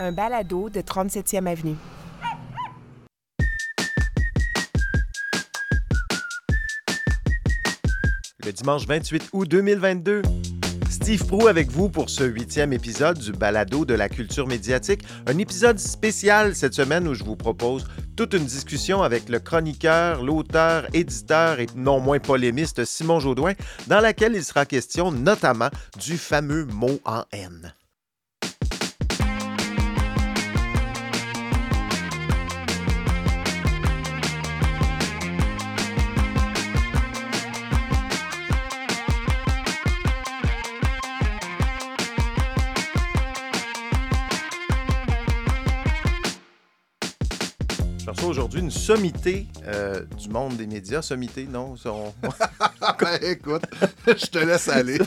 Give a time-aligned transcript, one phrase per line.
[0.00, 1.76] un balado de 37e Avenue.
[8.44, 10.22] Le dimanche 28 août 2022.
[10.88, 15.02] Steve Prou avec vous pour ce huitième épisode du Balado de la culture médiatique.
[15.26, 17.86] Un épisode spécial cette semaine où je vous propose
[18.16, 23.52] toute une discussion avec le chroniqueur, l'auteur, éditeur et non moins polémiste Simon Jaudoin,
[23.86, 27.74] dans laquelle il sera question notamment du fameux mot en haine.
[48.50, 51.02] Aujourd'hui une sommité euh, du monde des médias.
[51.02, 51.74] Sommité, non?
[53.00, 53.62] ben, écoute,
[54.06, 54.98] je te laisse aller.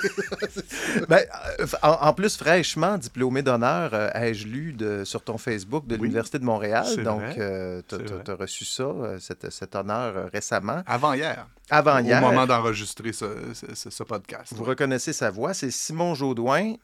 [1.10, 1.26] ben,
[1.60, 6.40] euh, en, plus, fraîchement diplômé d'honneur, euh, ai-je lu de, sur ton Facebook de l'Université
[6.40, 6.86] de Montréal?
[7.04, 8.86] Donc, tu as, reçu ça,
[9.20, 10.82] cet, honneur récemment.
[10.86, 11.46] Avant-hier.
[11.70, 12.24] Avant-hier.
[12.24, 14.54] Au moment d'enregistrer ce, ce, podcast.
[14.56, 16.76] Vous reconnaissez sa voix, c'est Simon Jaudoin,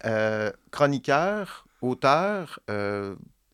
[0.72, 2.60] chroniqueur, auteur,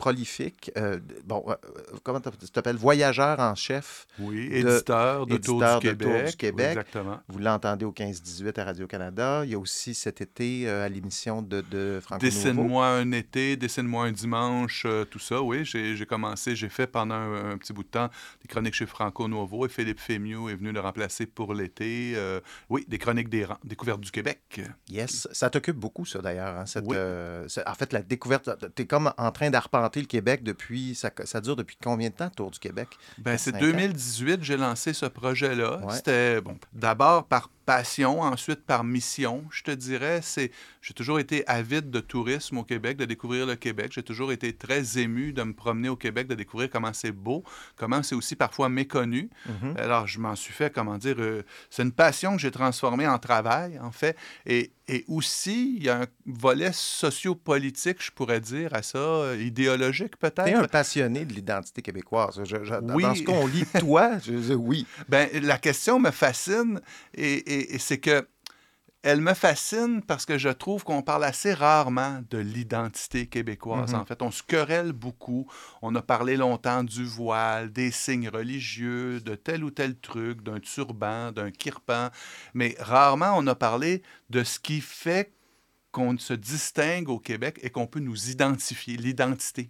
[0.05, 0.71] prolifique.
[0.77, 1.55] Euh, bon, euh,
[2.03, 2.75] comment tu t'appelles?
[2.75, 4.05] Voyageur en chef.
[4.19, 6.37] Oui, éditeur de, Tour, du Québec.
[6.37, 6.67] Québec.
[6.67, 7.19] exactement.
[7.27, 9.41] Vous l'entendez au 15-18 à Radio-Canada.
[9.45, 13.57] Il y a aussi cet été euh, à l'émission de, de Franco Dessine-moi un été,
[13.57, 15.41] dessine-moi un dimanche, tout ça.
[15.41, 18.09] Oui, j'ai commencé, j'ai fait pendant un, petit bout de temps
[18.43, 22.15] des chroniques chez Franco Nouveau et Philippe Fémieux est venu le remplacer pour l'été.
[22.69, 24.61] oui, des chroniques des découverte du Québec.
[24.87, 26.59] Yes, ça t'occupe beaucoup, ça d'ailleurs.
[26.59, 26.95] Hein, oui.
[27.65, 30.95] en fait, la découverte, tu es comme en train d'arpenter le Québec depuis.
[30.95, 32.89] Ça, ça, dure depuis combien de temps, Tour du Québec?
[33.17, 35.81] Ben, c'est 2018, j'ai lancé ce projet-là.
[35.91, 40.19] C'était, bon, d'abord par passion, ensuite par mission, je te dirais.
[40.21, 43.91] C'est, j'ai toujours été avide de tourisme au Québec, de découvrir le Québec.
[43.93, 47.43] J'ai toujours été très ému de me promener au Québec, de découvrir comment c'est beau,
[47.75, 49.29] comment c'est aussi parfois méconnu.
[49.47, 49.77] Mm-hmm.
[49.77, 53.19] Alors, je m'en suis fait, comment dire, euh, c'est une passion que j'ai transformée en
[53.19, 54.15] travail, en fait.
[54.45, 59.41] Et, et aussi, il y a un volet sociopolitique, je pourrais dire, à ça, euh,
[59.41, 60.45] idéologique peut-être.
[60.45, 62.39] Tu es un passionné de l'identité québécoise.
[62.93, 63.03] oui.
[63.03, 64.85] Dans ce qu'on lit, toi, je, oui.
[65.09, 66.79] Ben, la question me fascine
[67.15, 68.27] et et, c'est que
[69.05, 73.93] elle me fascine parce que je trouve qu'on parle assez rarement de l'identité québécoise.
[73.93, 73.97] Mm-hmm.
[73.97, 75.45] En fait, on se querelle beaucoup.
[75.83, 80.59] On a parlé longtemps du voile, des signes religieux, de tel ou tel truc, d'un
[80.59, 82.09] turban, d'un kirpan,
[82.55, 84.01] mais rarement on a parlé
[84.31, 85.31] de ce qui fait
[85.95, 89.69] qu'on se distingue au Québec et qu'on peut nous identifier, l'identité.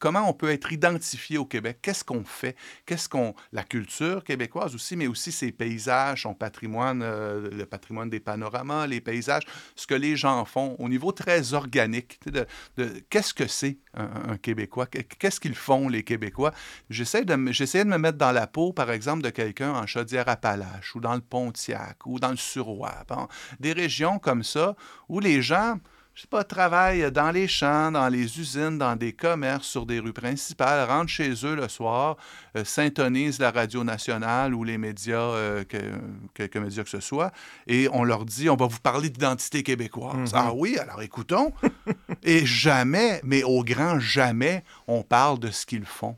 [0.00, 1.78] comment on peut être identifié au Québec?
[1.82, 2.56] Qu'est-ce qu'on fait?
[2.84, 3.36] Qu'est-ce qu'on...
[3.52, 8.88] La culture québécoise aussi, mais aussi ses paysages, son patrimoine, euh, le patrimoine des panoramas,
[8.88, 9.44] les paysages,
[9.76, 12.18] ce que les gens font au niveau très organique.
[13.08, 14.88] Qu'est-ce que c'est un, Québécois?
[14.88, 16.52] Qu'est-ce qu'ils font, les Québécois?
[16.88, 20.96] J'essaie de, j'essaie de me mettre dans la peau, par exemple, de quelqu'un en Chaudière-Appalaches
[20.96, 23.04] ou dans le Pontiac ou dans le Suroît.
[23.60, 24.74] des régions comme ça
[25.08, 25.78] où les gens,
[26.14, 30.00] je sais pas, travaillent dans les champs, dans les usines, dans des commerces, sur des
[30.00, 32.16] rues principales, rentrent chez eux le soir,
[32.56, 35.64] euh, syntonisent la radio nationale ou les médias, euh,
[36.34, 37.32] quelques médias que ce soit,
[37.66, 40.32] et on leur dit, on va vous parler d'identité québécoise.
[40.32, 40.34] Mm-hmm.
[40.34, 41.52] Ah oui, alors écoutons.
[42.22, 46.16] et jamais, mais au grand jamais, on parle de ce qu'ils font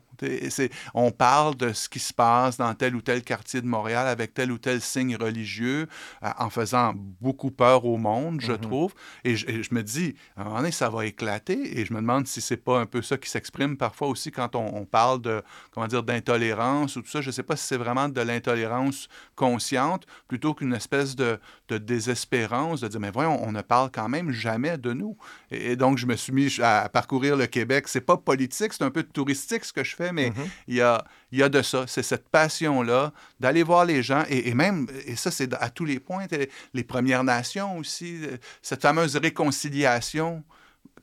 [0.93, 4.33] on parle de ce qui se passe dans tel ou tel quartier de Montréal avec
[4.33, 5.87] tel ou tel signe religieux,
[6.23, 8.59] euh, en faisant beaucoup peur au monde, je mm-hmm.
[8.59, 8.93] trouve.
[9.23, 11.79] Et je, me dis, à un moment donné, ça va éclater.
[11.79, 14.55] Et je me demande si c'est pas un peu ça qui s'exprime parfois aussi quand
[14.55, 15.41] on, parle de,
[15.71, 17.21] comment dire, d'intolérance ou tout ça.
[17.21, 22.87] Je sais pas si c'est vraiment de l'intolérance consciente plutôt qu'une espèce de, désespérance, de
[22.87, 25.17] dire, mais voyons, on ne parle quand même jamais de nous.
[25.49, 27.87] Et, donc, je me suis mis à, parcourir le Québec.
[27.87, 30.49] C'est pas politique, c'est un peu touristique ce que je fais, mais mm-hmm.
[30.67, 31.85] il, y a, il y a de ça.
[31.87, 35.99] C'est cette passion-là d'aller voir les gens, et, même, et ça, c'est à tous les
[35.99, 36.25] points,
[36.73, 40.43] les Premières Nations aussi, euh, cette fameuse réconciliation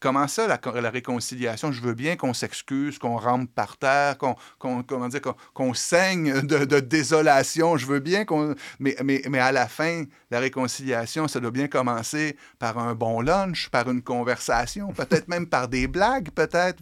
[0.00, 1.70] comment ça, la, réconciliation?
[1.70, 7.76] Je veux bien qu'on s'excuse, qu'on rampe par terre, qu'on comment saigne de, désolation.
[7.76, 8.54] Je veux bien qu'on...
[8.78, 13.20] Mais, mais, mais à la fin, la réconciliation, ça doit bien commencer par un bon
[13.20, 16.78] lunch, par une conversation, peut-être même par des blagues, peut-être.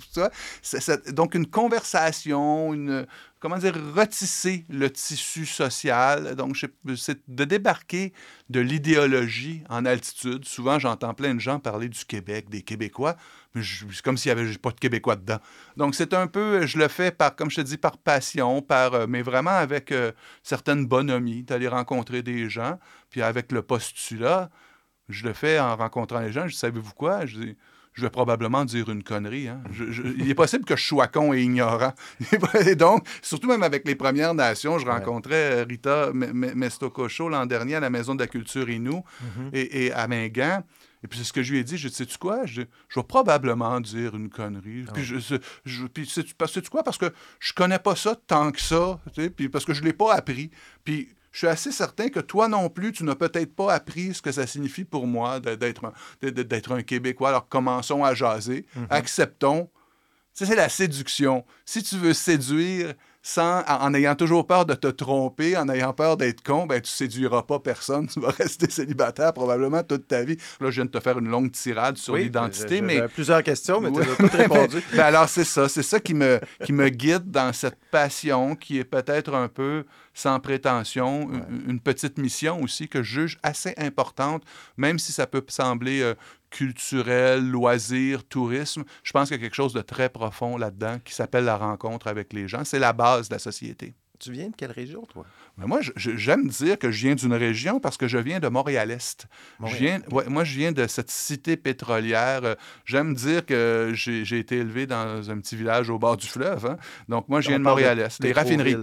[1.13, 3.07] Donc, une conversation, une,
[3.41, 6.35] comment dire, retisser le tissu social.
[6.35, 6.57] Donc,
[6.97, 8.13] c'est de débarquer
[8.49, 10.45] de l'idéologie en altitude.
[10.45, 13.17] Souvent, j'entends plein de gens parler du Québec, des Québécois,
[13.55, 15.39] mais c'est comme s'il n'y avait pas de Québécois dedans.
[15.77, 18.95] Donc, c'est un peu, je le fais par, comme je te dis, par passion, par,
[18.95, 20.13] euh, mais vraiment avec euh,
[20.43, 22.79] certaines bonhommies, d'aller rencontrer des gens.
[23.11, 24.51] Puis avec le postulat,
[25.09, 26.47] je le fais en rencontrant les gens.
[26.49, 27.25] Je savez-vous quoi?
[27.25, 27.57] Je dis,
[27.99, 29.49] je vais probablement dire une connerie.
[29.49, 29.61] Hein.
[30.19, 31.93] il est possible que je sois con et ignorant.
[32.67, 37.81] et donc, surtout même avec les Premières Nations, je rencontrais Rita Mestococho l'an dernier à
[37.81, 39.51] la Maison de la Culture Inou mm-hmm.
[39.53, 40.63] et, à Mingan.
[41.03, 41.77] Et puis c'est ce que je lui ai dit.
[41.77, 42.47] Je dis, sais-tu quoi?
[42.47, 44.85] Je, vais probablement dire une connerie.
[44.95, 46.85] Puis, je, je, puis sais-tu, quoi?
[46.85, 49.01] Parce que je connais pas ça tant que ça.
[49.37, 50.51] Puis parce que je l'ai pas appris.
[50.85, 54.23] Puis je suis assez certain que toi non plus, tu n'as peut-être pas appris ce
[54.23, 57.29] que ça signifie pour moi d'être un, un Québécois.
[57.29, 58.67] Alors commençons à jaser.
[58.77, 58.87] Mm-hmm.
[58.91, 59.71] Acceptons.
[60.33, 61.45] c'est la séduction.
[61.65, 62.95] Si tu veux séduire,
[63.37, 67.43] en, ayant toujours peur de te tromper, en ayant peur d'être con, ben, tu séduiras
[67.43, 68.07] pas personne.
[68.19, 70.37] Tu vas rester célibataire probablement toute ta vie.
[70.61, 72.81] Là, je viens de te faire une longue tirade sur l'identité.
[72.81, 74.83] mais plusieurs questions, mais tu n'as pas répondu.
[74.93, 75.69] ben alors, c'est ça.
[75.69, 79.85] C'est ça qui me, qui me guide dans cette passion qui est peut-être un peu
[80.19, 81.31] sans prétention,
[81.67, 84.43] une, petite mission aussi que je juge assez importante,
[84.77, 86.15] même si ça peut sembler euh,
[86.51, 88.85] culturel, loisir, tourisme.
[89.03, 92.07] Je pense qu'il y a quelque chose de très profond là-dedans qui s'appelle la rencontre
[92.07, 92.65] avec les gens.
[92.65, 93.95] C'est la base de la société.
[94.19, 95.25] Tu viens de quelle région, toi?
[95.59, 99.27] Ben, moi, j'aime dire que je viens d'une région parce que je viens de Montréal-Est.
[99.59, 102.45] moi, je viens de cette cité pétrolière.
[102.45, 106.67] Euh, j'aime dire que j'ai été élevé dans un petit village au bord du fleuve.
[106.67, 106.77] Hein.
[107.09, 108.23] Donc, moi, je viens de Montréal-Est.
[108.23, 108.77] Les raffineries.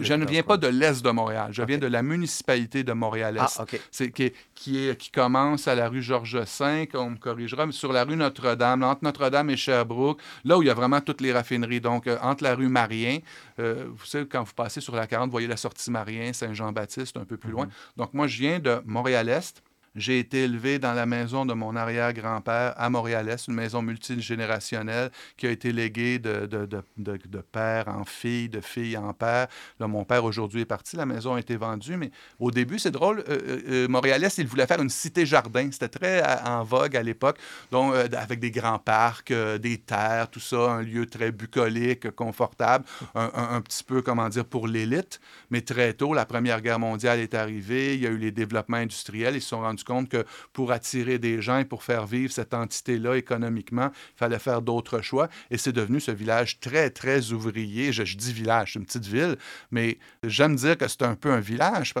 [0.00, 1.50] je ne viens pas de l'Est de Montréal.
[1.52, 3.60] Je viens de la municipalité de Montréal-Est.
[3.60, 7.72] Ah, qui, qui, est, qui commence à la rue Georges V, on me corrigera, mais
[7.72, 11.20] sur la rue Notre-Dame, entre Notre-Dame et Sherbrooke, là où il y a vraiment toutes
[11.20, 11.80] les raffineries.
[11.80, 13.18] Donc, euh, entre la rue Marien,
[13.60, 17.16] euh, vous savez, quand vous passez sur la 40, vous voyez la sortie Marien, Saint-Jean-Baptiste,
[17.16, 17.66] un peu plus loin.
[17.66, 17.72] Mhm.
[17.98, 19.62] Donc, moi, je viens de Montréal-Est.
[19.94, 25.46] J'ai été élevé dans la maison de mon arrière-grand-père à Montréal-Est, une maison multigénérationnelle qui
[25.46, 29.48] a été léguée de, de, de, de, père en fille, de fille en père.
[29.78, 32.10] Là, mon père aujourd'hui est parti, la maison a été vendue, mais
[32.40, 35.68] au début, c'est drôle, euh, euh, euh, Montréal-Est, il voulait faire une cité-jardin.
[35.70, 37.36] C'était très en vogue à l'époque,
[37.70, 43.30] donc avec des grands parcs, des terres, tout ça, un lieu très bucolique, confortable, un,
[43.34, 45.20] un, un petit peu, comment dire, pour l'élite.
[45.50, 48.78] Mais très tôt, la Première Guerre mondiale est arrivée, il y a eu les développements
[48.78, 52.32] industriels, ils se sont rendus compte que pour attirer des gens et pour faire vivre
[52.32, 55.28] cette entité-là économiquement, il fallait faire d'autres choix.
[55.50, 57.92] Et c'est devenu ce village très, très ouvrier.
[57.92, 59.36] Je, dis village, c'est une petite ville,
[59.70, 61.94] mais j'aime dire que c'est un peu un village.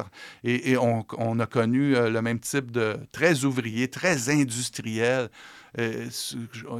[0.44, 5.28] Et, on, a connu euh, le même type de très ouvrier, très industriel.
[5.78, 6.06] Euh,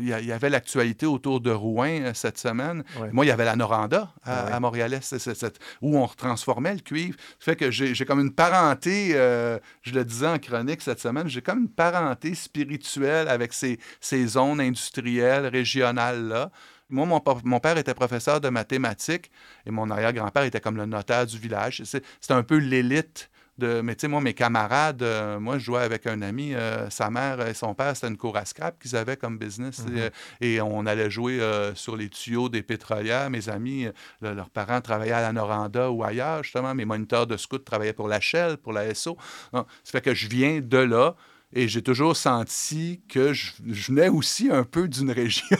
[0.00, 2.84] il y avait l'actualité autour de Rouen euh, cette semaine.
[3.12, 7.16] Moi, il y avait la Noranda à, ah Montréal-Est, où on transformait le cuivre.
[7.38, 11.28] Ça fait que j'ai comme une parenté, euh, je le disais en chronique cette semaine,
[11.28, 16.50] j'ai comme une parenté spirituelle avec ces, ces zones industrielles régionales-là.
[16.90, 19.30] Moi, mon, mon, père était professeur de mathématiques
[19.64, 21.82] et mon arrière-grand-père était comme le notaire du village.
[21.84, 22.04] C'était
[22.34, 23.30] un peu l'élite
[23.62, 27.11] mais tu sais, moi, mes camarades, euh, moi, je jouais avec un ami, euh, sa
[27.11, 29.85] mère et son père, c'était une cour à scrap qu'ils avaient comme business.
[29.87, 30.11] Mm-hmm.
[30.41, 33.31] et, on allait jouer euh, sur les tuyaux des pétrolières.
[33.31, 33.87] Mes amis,
[34.20, 36.75] leurs parents travaillaient à la Noranda ou ailleurs, justement.
[36.75, 39.17] Mes moniteurs de scout travaillaient pour la Shell, pour la SO.
[39.53, 41.14] ça fait que je viens de là.
[41.54, 45.58] Et j'ai toujours senti que je, venais aussi un peu d'une région.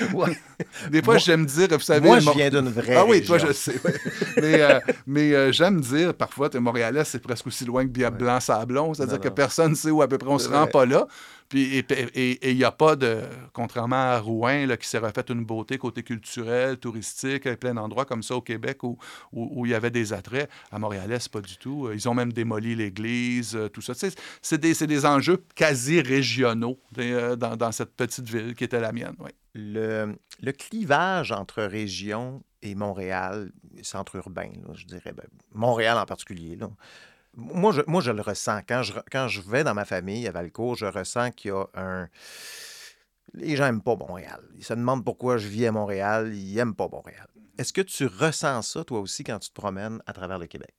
[0.90, 2.06] Des fois, j'aime dire, vous savez.
[2.06, 2.94] Moi, je viens d'une vraie.
[2.94, 3.80] Ah oui, toi, je sais.
[4.36, 8.92] mais euh, mais euh, j'aime dire, parfois, es Montréalais, c'est presque aussi loin que Blanc-Sablon.
[8.92, 11.06] C'est-à-dire que personne ne sait où à peu près on se rend pas là.
[11.48, 13.22] Puis, et il n'y a pas de,
[13.52, 18.22] contrairement à Rouen, là, qui s'est refait une beauté côté culturel, touristique, plein d'endroits comme
[18.22, 18.98] ça au Québec où,
[19.32, 20.50] où, il y avait des attraits.
[20.70, 21.90] À Montréal, c'est pas du tout.
[21.92, 23.92] Ils ont même démoli l'église, euh, tout ça.
[24.42, 29.14] C'est des, des, enjeux quasi régionaux euh, dans, cette petite ville qui était la mienne.
[29.18, 29.30] Oui.
[29.54, 36.56] Le, le clivage entre région et Montréal, centre urbain, je dirais, ben, Montréal en particulier,
[36.56, 36.68] là,
[37.36, 38.60] moi je, moi, je le ressens.
[38.66, 41.66] Quand je, quand je vais dans ma famille à Valcourt, je ressens qu'il y a
[41.74, 42.08] un.
[43.34, 44.40] Les gens n'aiment pas Montréal.
[44.56, 46.34] Ils se demandent pourquoi je vis à Montréal.
[46.34, 47.26] Ils n'aiment pas Montréal.
[47.58, 50.74] Est-ce que tu ressens ça, toi aussi, quand tu te promènes à travers le Québec?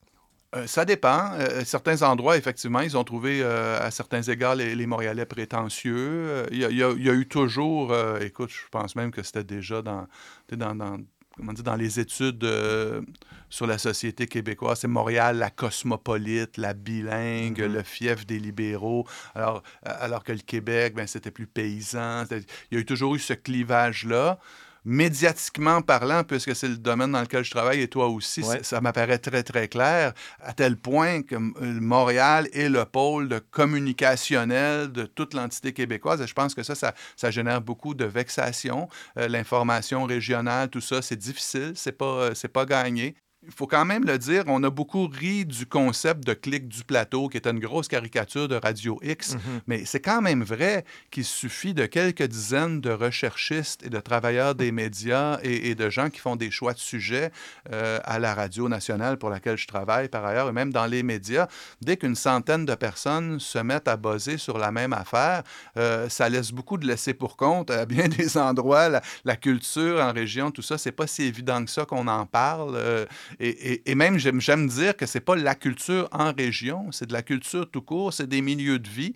[0.55, 1.33] Euh, ça dépend.
[1.33, 6.45] Euh, certains endroits, effectivement, ils ont trouvé euh, à certains égards les, Montréalais prétentieux.
[6.51, 10.07] Il y, a, eu toujours, écoute, je pense même que c'était déjà dans,
[10.49, 10.97] dans
[11.37, 13.01] comment dire, dans les études euh,
[13.49, 17.71] sur la société québécoise, c'est Montréal, la cosmopolite, la bilingue, mm-hmm.
[17.71, 22.25] le fief des libéraux, alors, alors que le Québec, ben, c'était plus paysan.
[22.31, 24.39] Il y a eu toujours eu ce clivage-là
[24.87, 29.17] médiatiquement parlant, puisque c'est le domaine dans lequel je travaille et toi aussi, ça m'apparaît
[29.17, 31.39] très, très clair, à tel point que euh,
[31.81, 36.21] Montréal est le pôle de communicationnel de toute l'entité québécoise.
[36.21, 36.73] Et je pense que ça,
[37.17, 38.87] ça, génère beaucoup de vexation.
[39.17, 43.15] Euh, l'information régionale, tout ça, c'est difficile, c'est pas, euh, c'est pas gagné
[43.47, 46.83] il faut quand même le dire, on a beaucoup ri du concept de clic du
[46.83, 49.39] plateau, qui est une grosse caricature de Radio X, Mhm.
[49.67, 54.53] mais c'est quand même vrai qu'il suffit de quelques dizaines de recherchistes et de travailleurs
[54.55, 57.31] des médias et, et de gens qui font des choix de sujets
[57.71, 61.01] euh, à la radio nationale pour laquelle je travaille par ailleurs, et même dans les
[61.03, 61.47] médias.
[61.81, 65.43] Dès qu'une centaine de personnes se mettent à buzzer sur la même affaire,
[65.77, 68.89] euh, ça laisse beaucoup de laisser pour compte à bien des endroits.
[68.89, 72.25] La, la culture en région, tout ça, c'est pas si évident que ça qu'on en
[72.25, 72.75] parle.
[72.75, 73.05] euh,
[73.39, 77.13] et, et- et même, j'aime dire que c'est pas la culture en région, c'est de
[77.13, 79.13] la culture tout court, c'est des milieux de vie.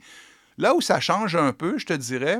[0.57, 2.39] Là où ça change un peu, je te dirais,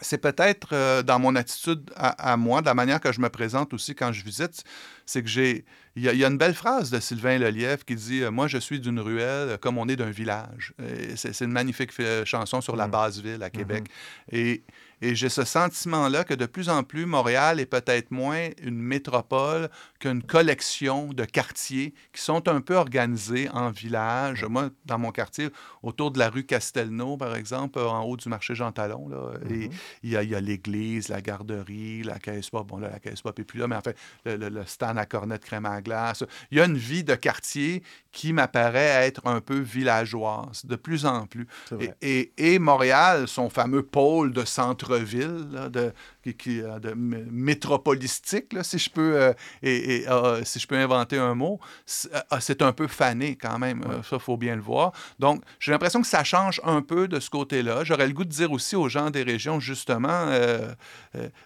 [0.00, 3.28] c'est peut-être euh, dans mon attitude à, à moi, de la manière que je me
[3.28, 4.62] présente aussi quand je visite,
[5.06, 5.64] c'est que j'ai.
[5.96, 8.30] Il y, a- il y a une belle phrase de Sylvain Lelièvre qui dit euh,
[8.30, 10.72] Moi, je suis d'une ruelle comme on est d'un village.
[11.16, 12.90] C'est une magnifique euh, chanson sur la Mm.
[12.92, 13.84] basse ville à Québec.
[14.30, 14.62] Et,
[15.00, 19.68] et j'ai ce sentiment-là que de plus en plus, Montréal est peut-être moins une métropole
[20.00, 24.44] qu'une collection de quartiers qui sont un peu organisés en villages.
[24.44, 25.50] Moi, dans mon quartier,
[25.82, 29.70] autour de la rue Castelnau, par exemple, en haut du marché Jean Talon, là, et
[30.02, 32.66] il y a, il y a l'église, la garderie, la caisse pop.
[32.66, 34.98] Bon, là, la caisse pop n'est plus là, mais en fait, le, le- le stand
[34.98, 36.24] à cornet de crème à glace.
[36.50, 37.82] Il y a une vie de quartier
[38.18, 41.46] qui m'apparaît être un peu villageoise, de plus en plus.
[41.80, 45.92] Et, et- et Montréal, son fameux pôle de centre-ville, de,
[46.24, 49.32] qui, qui, euh, de mé- métropolistique, là, si je peux euh,
[49.62, 53.36] et, et, euh, si je peux inventer un mot, c'est euh, c'est un peu fané
[53.36, 53.82] quand même.
[54.02, 54.92] Ça, il faut bien le voir.
[55.20, 57.84] Donc, j'ai l'impression que ça change un peu de ce côté-là.
[57.84, 60.72] J'aurais le goût de dire aussi aux gens des régions, justement, euh,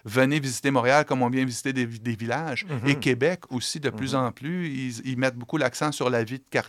[0.05, 2.65] venez visiter Montréal comme on vient visiter des, des villages.
[2.67, 2.87] Mhm.
[2.89, 6.39] Et Québec aussi, de plus en plus, ils, ils mettent beaucoup l'accent sur la vie
[6.39, 6.62] de quartier.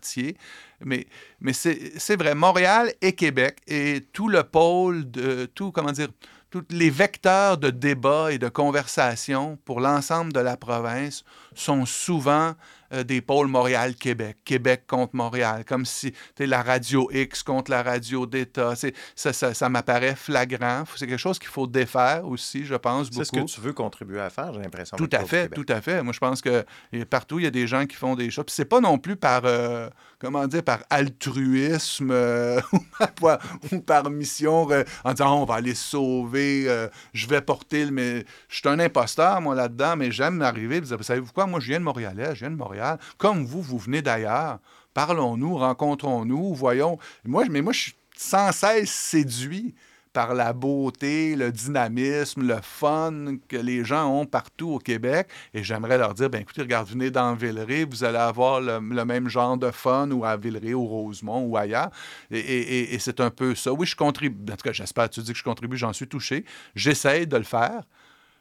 [0.85, 1.07] Mais,
[1.53, 6.09] c'est vrai, Montréal et Québec et tout le pôle de tout, comment dire,
[6.51, 11.25] tous les vecteurs de débat et de conversation pour l'ensemble de la province
[11.55, 12.55] sont souvent
[13.03, 18.77] des pôles Montréal-Québec, Québec contre Montréal, comme si la radio X contre la radio d'État.
[18.77, 20.85] C'est- Ça, ça, ça m'apparaît flagrant.
[20.97, 23.25] C'est quelque chose qu'il faut défaire aussi, je pense, beaucoup.
[23.25, 24.97] C'est ce que tu veux contribuer à faire, j'ai l'impression.
[24.97, 26.03] Tout à fait, tout à fait.
[26.03, 26.65] Moi, je pense que
[27.11, 28.45] partout, il y a des gens qui font des choses.
[28.45, 32.61] Puis c'est pas non plus par, euh, comment dire, par altruisme euh,
[33.73, 37.87] ou, par, mission euh, en disant, Oh, on va aller sauver, euh, je vais porter
[37.87, 37.91] le...
[37.91, 41.61] Mais je suis un imposteur, moi, là-dedans, mais j'aime arriver et dire, savez-vous quoi, moi,
[41.61, 42.84] je viens de Montréalais, je viens de Montréal.
[43.19, 44.59] Comme vous, vous venez d'ailleurs.
[44.95, 46.99] Parlons-nous, rencontrons-nous, voyons.
[47.25, 49.75] Moi, mais moi, je suis sans cesse séduit
[50.15, 55.27] par la beauté, le dynamisme, le fun que les gens ont partout au Québec.
[55.53, 59.29] Et j'aimerais leur dire, ben écoutez, regarde, venez dans Villeray, vous allez avoir le, même
[59.29, 61.91] genre de fun ou à Villeray, au Rosemont ou ailleurs.
[62.31, 63.73] Et, c'est un peu ça.
[63.73, 64.53] Oui, je contribue.
[64.53, 66.45] En tout cas, j'espère, tu dis que je contribue, j'en suis touché.
[66.77, 67.83] J'essaye de le faire,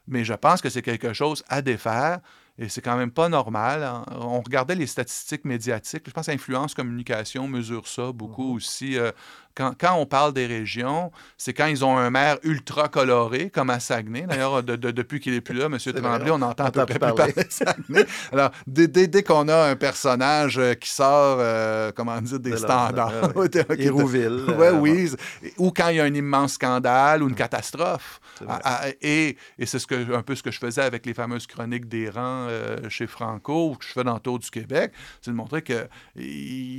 [0.07, 2.19] mais je pense que c'est quelque chose à défaire.
[2.60, 4.03] Et c'est quand même pas normal.
[4.12, 6.03] On regardait les statistiques médiatiques.
[6.05, 8.98] Je pense que Influence Communication mesure ça beaucoup aussi.
[8.98, 9.12] Euh,
[9.55, 13.69] quand, quand on parle des régions, c'est quand ils ont un maire ultra coloré, comme
[13.69, 14.24] à Saguenay.
[14.27, 15.77] D'ailleurs, de- de- depuis qu'il n'est plus là, M.
[15.77, 17.33] Tremblay, on entend à peu près plus plus parler.
[17.33, 18.05] de Saguenay.
[18.31, 22.51] Alors, dès, dès- dès qu'on a un personnage euh, qui sort, euh, comment dire, des
[22.51, 23.33] De standards.
[23.33, 24.43] de- de- Hérouville.
[24.57, 25.10] Ouais, euh, oui.
[25.57, 28.19] Ou quand il y a un immense scandale ou une catastrophe.
[28.39, 28.57] C'est vrai.
[28.63, 31.13] Ah, ah, et et c'est ce que, un peu ce que je faisais avec les
[31.13, 34.50] fameuses chroniques des rangs euh, chez Franco, ou que je fais dans le Tour du
[34.50, 34.91] Québec,
[35.22, 35.88] c'est de montrer qu'il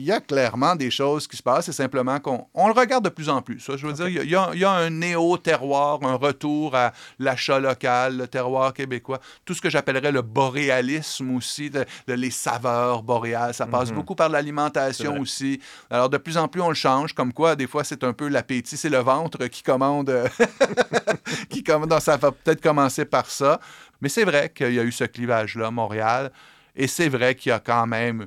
[0.03, 1.67] y a clairement des choses qui se passent.
[1.67, 3.61] C'est simplement qu'on on le regarde de plus en plus.
[3.61, 7.59] Ça, je veux dire, il y a- il y, un néo-terroir, un retour à l'achat
[7.59, 9.21] local, le terroir québécois.
[9.45, 13.55] Tout ce que j'appellerais le boréalisme aussi, de- de les saveurs boréales.
[13.55, 13.97] Ça passe Mhm.
[13.97, 15.61] beaucoup par l'alimentation aussi.
[15.91, 17.13] Alors, de plus en plus, on le change.
[17.13, 20.11] Comme quoi, des fois, c'est un peu l'appétit, c'est le ventre qui commande.
[20.11, 20.27] euh,
[21.51, 21.91] qui commande.
[21.91, 23.61] Donc, ça va peut-être commencer par ça.
[24.01, 26.31] Mais c'est vrai qu'il y a eu ce clivage-là, Montréal.
[26.77, 28.27] Et c'est vrai qu'il y a quand même.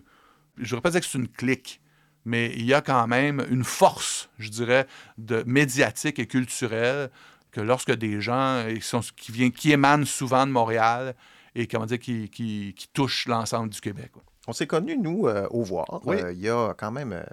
[0.57, 1.79] Je ne voudrais pas dire que c'est une clique,
[2.27, 4.85] mais il y a quand même une force, je dirais,
[5.17, 7.09] de médiatique et culturelle
[7.51, 11.15] que lorsque des gens qui, sont, qui, viennent, qui émanent souvent de Montréal
[11.55, 14.11] et comment dire, qui, qui, qui touchent l'ensemble du Québec.
[14.11, 14.21] quoi.
[14.49, 16.17] On s'est connus, nous, euh, au voir, Oui.
[16.21, 17.23] euh, il y a quand même euh,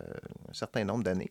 [0.50, 1.30] un certain nombre d'années.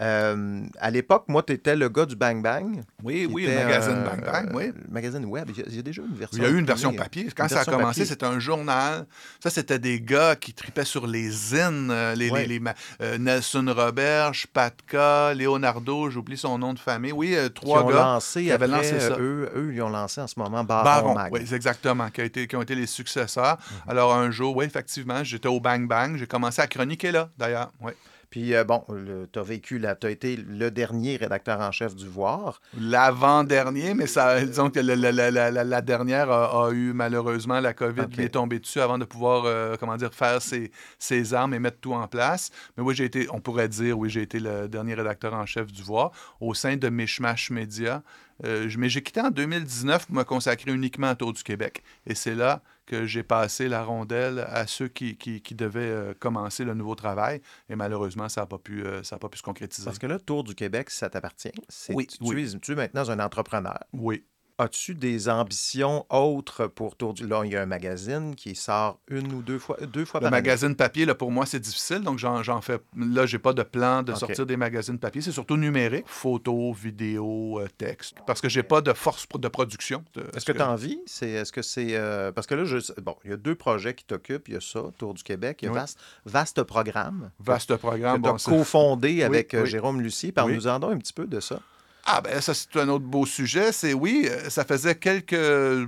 [0.00, 2.82] Euh, à l'époque, moi, tu étais le gars du Bang Bang.
[3.02, 4.66] Oui, qui oui, était, le magazine euh, Bang Bang, oui.
[4.68, 5.50] Le magazine web.
[5.56, 6.38] Il y a- déjà une version.
[6.38, 7.28] Il y a eu une version papier.
[7.36, 9.06] Quand ça a commencé, c'était un journal.
[9.42, 11.88] Ça, c'était des gars qui tripaient sur les zines.
[11.90, 12.42] euh, les, Ouais.
[12.42, 17.12] les- les ma- euh, Nelson Roberge, Patka, Leonardo, j'oublie son nom de famille.
[17.12, 17.96] Oui, Qui trois ont gars.
[17.96, 19.16] lancé qui avaient après, lancé ça.
[19.18, 21.32] Eux, eux, ils ont lancé en ce moment Baron, Baron, Mag.
[21.32, 23.58] oui, exactement, qui, a été, qui ont été les successeurs.
[23.58, 23.90] Mhm.
[23.90, 26.16] Alors, un jour, oui, effectivement, j'étais au Bang Bang.
[26.16, 27.70] J'ai commencé à chroniquer là, d'ailleurs.
[27.80, 27.92] Oui.
[28.30, 28.84] Puis, euh, bon,
[29.32, 32.60] tu as vécu, tu as été le dernier rédacteur en chef du Voir.
[32.80, 35.30] L'avant-dernier, mais ça, disons que la,
[35.64, 39.76] la, dernière a, eu malheureusement la COVID qui est tombée dessus avant de pouvoir, euh,
[39.78, 42.50] comment dire, faire ses, ses, armes et mettre tout en place.
[42.76, 45.72] Mais oui, j'ai été, on pourrait dire, oui, j'ai été le dernier rédacteur en chef
[45.72, 48.02] du Voir au sein de Mishmash Media.
[48.44, 51.82] Euh, mais j'ai quitté en 2019 pour me consacrer uniquement à Tour du Québec.
[52.06, 56.64] Et c'est là que j'ai passé la rondelle à ceux qui, qui, devaient euh, commencer
[56.64, 57.40] le nouveau travail.
[57.68, 59.84] Et malheureusement, ça n'a pas, pu, euh, pas pu se concrétiser.
[59.84, 61.52] Parce que là, Tour du Québec, ça t'appartient.
[61.90, 62.58] Oui, tu, oui.
[62.60, 63.78] tu es maintenant un entrepreneur.
[63.92, 64.24] Oui.
[64.60, 67.26] As-tu des ambitions autres pour Tour du...
[67.26, 70.28] Là, il y a un magazine qui sort une ou deux fois, deux fois Le
[70.28, 72.02] magazine papier, là, pour moi, c'est difficile.
[72.02, 72.78] Donc, j'en fais...
[72.94, 75.22] Là, j'ai pas de plan de sortir des magazines papier.
[75.22, 76.04] C'est surtout numérique.
[76.06, 78.18] Photos, vidéos, euh, texte.
[78.26, 80.04] Parce que j'ai pas de force de production.
[80.36, 81.00] Est-ce que tu as envie?
[81.22, 81.96] Est-ce que c'est...
[81.96, 82.76] Euh, parce que là, je...
[83.00, 84.48] bon, il y a deux projets qui t'occupent.
[84.48, 85.60] Il y a ça, Tour du Québec.
[85.62, 87.30] Il y a vaste, vaste Programme.
[87.38, 88.20] Vaste Programme.
[88.20, 90.32] Que as cofondé avec euh, Jérôme Lucie.
[90.32, 91.60] Parle-nous en un petit peu de ça.
[92.04, 93.72] Ah ben ça c'est un autre beau sujet.
[93.72, 95.34] C'est oui, euh, ça faisait quelques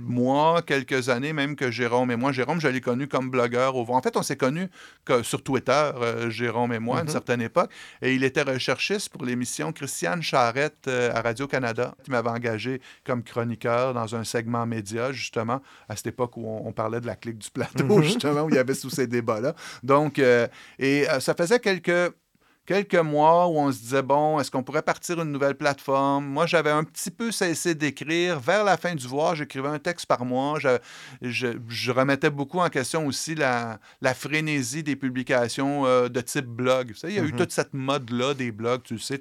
[0.01, 3.85] mois, quelques années même que Jérôme et moi, Jérôme, je l'ai connu comme blogueur au
[3.89, 4.69] En fait, on s'est connus
[5.23, 7.11] sur Twitter, euh, Jérôme et moi, à une mm-hmm.
[7.11, 7.71] certaine époque.
[8.01, 13.23] Et il était recherchiste pour l'émission Christiane Charrette euh, à Radio-Canada, qui m'avait engagé comme
[13.23, 17.37] chroniqueur dans un segment média, justement, à cette époque où on, parlait de la clique
[17.37, 18.03] du plateau, mm-hmm.
[18.03, 19.55] justement, où il y avait tous ces débats-là.
[19.83, 20.19] Donc,
[20.79, 22.13] et ça faisait quelques
[22.65, 26.25] quelques mois où on se disait, bon, est-ce qu'on pourrait partir une nouvelle plateforme?
[26.25, 28.39] Moi, j'avais un petit peu cessé d'écrire.
[28.39, 30.59] Vers la fin du voir, j'écrivais un texte par mois.
[30.59, 30.77] Je,
[31.21, 36.91] je, remettais beaucoup en question aussi la, la frénésie des publications euh, de type blog.
[36.91, 37.37] Vous savez, il y a eu mm-hmm.
[37.37, 39.19] toute cette mode-là des blogs, tu sais.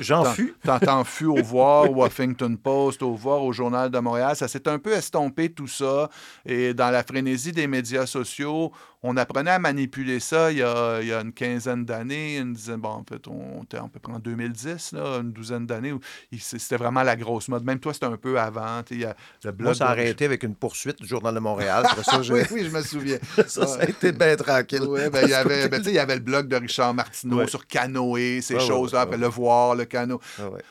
[0.00, 0.54] J'en fus.
[0.62, 4.36] T'en fus au voir, au Huffington Post, au voir, au Journal de Montréal.
[4.36, 6.10] Ça s'est un peu estompé tout ça.
[6.44, 8.72] Et dans la frénésie des médias sociaux,
[9.04, 12.52] on apprenait à manipuler ça il y a, il y a une quinzaine d'années, une
[12.52, 15.92] dizaine, bon, en fait, on était à peu près en 2010, là, une douzaine d'années,
[15.92, 16.00] où
[16.38, 17.64] c'était vraiment la grosse mode.
[17.64, 18.82] Même toi, c'était un peu avant.
[18.90, 21.40] Il y a le blog Moi, ça a arrêté avec une poursuite du Journal de
[21.40, 21.84] Montréal.
[22.30, 23.18] oui, oui, je me souviens.
[23.46, 24.82] ça, ça a été bien tranquille.
[24.86, 27.66] Oui, ben, il, y avait, ben, il y avait le blog de Richard Martineau sur
[27.66, 30.20] canoë, ces choses-là, après le voir, le canot.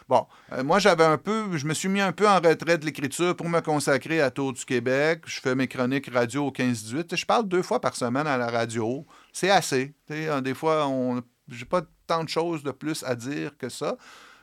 [0.08, 2.86] Bon, euh, moi, j'avais un peu, je me suis mis un peu en retrait de
[2.86, 5.24] l'écriture pour me consacrer à Tour du Québec.
[5.26, 7.16] Je fais mes chroniques radio au 15-18.
[7.16, 9.06] Je parle deux fois par semaine à la radio.
[9.32, 9.94] C'est assez.
[10.10, 13.98] Hein, des fois, on j'ai pas tant de choses de plus à dire que ça.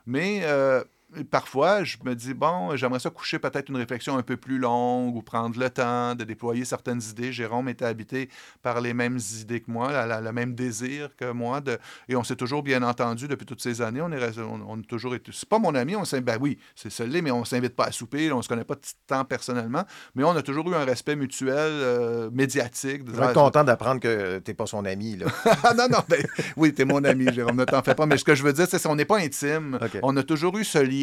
[0.06, 0.82] Mais euh,
[1.30, 5.16] parfois, je me dis, bon, j'aimerais ça coucher peut-être une réflexion un peu plus longue
[5.16, 7.32] ou prendre le temps de déployer certaines idées.
[7.32, 8.28] Jérôme était habité
[8.62, 11.60] par les mêmes idées que moi, le même désir que moi.
[11.60, 14.02] De, et on s'est toujours bien entendu depuis toutes ces années.
[14.02, 15.32] On, est, on, a toujours été.
[15.32, 16.26] C'est pas mon ami, on s'invite.
[16.26, 18.80] Ben oui, c'est celui mais on s'invite pas à souper, on se connaît pas de
[19.06, 19.84] temps personnellement.
[20.14, 23.02] Mais on a toujours eu un respect mutuel euh, médiatique.
[23.06, 25.16] Je suis content d'apprendre que tu n'es pas son ami.
[25.16, 25.26] Là.
[25.76, 26.22] non, non, ben,
[26.56, 28.04] oui, tu es mon ami, Jérôme, ne t'en fais pas.
[28.04, 29.78] Mais ce que je veux dire, c'est qu'on n'est pas intime.
[30.02, 30.97] On a toujours eu ce lien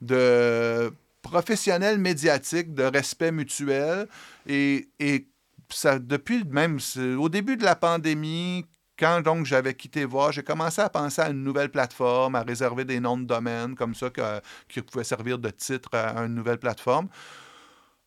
[0.00, 0.92] de
[1.22, 4.08] professionnel médiatique, de respect mutuel.
[4.46, 4.88] Et,
[5.70, 6.78] ça, depuis même
[7.18, 8.66] au début de la pandémie,
[8.98, 12.84] quand donc j'avais quitté Voir, j'ai commencé à penser à une nouvelle plateforme, à réserver
[12.84, 14.10] des noms de domaine comme ça
[14.68, 17.08] qui pouvaient servir de titre à une nouvelle plateforme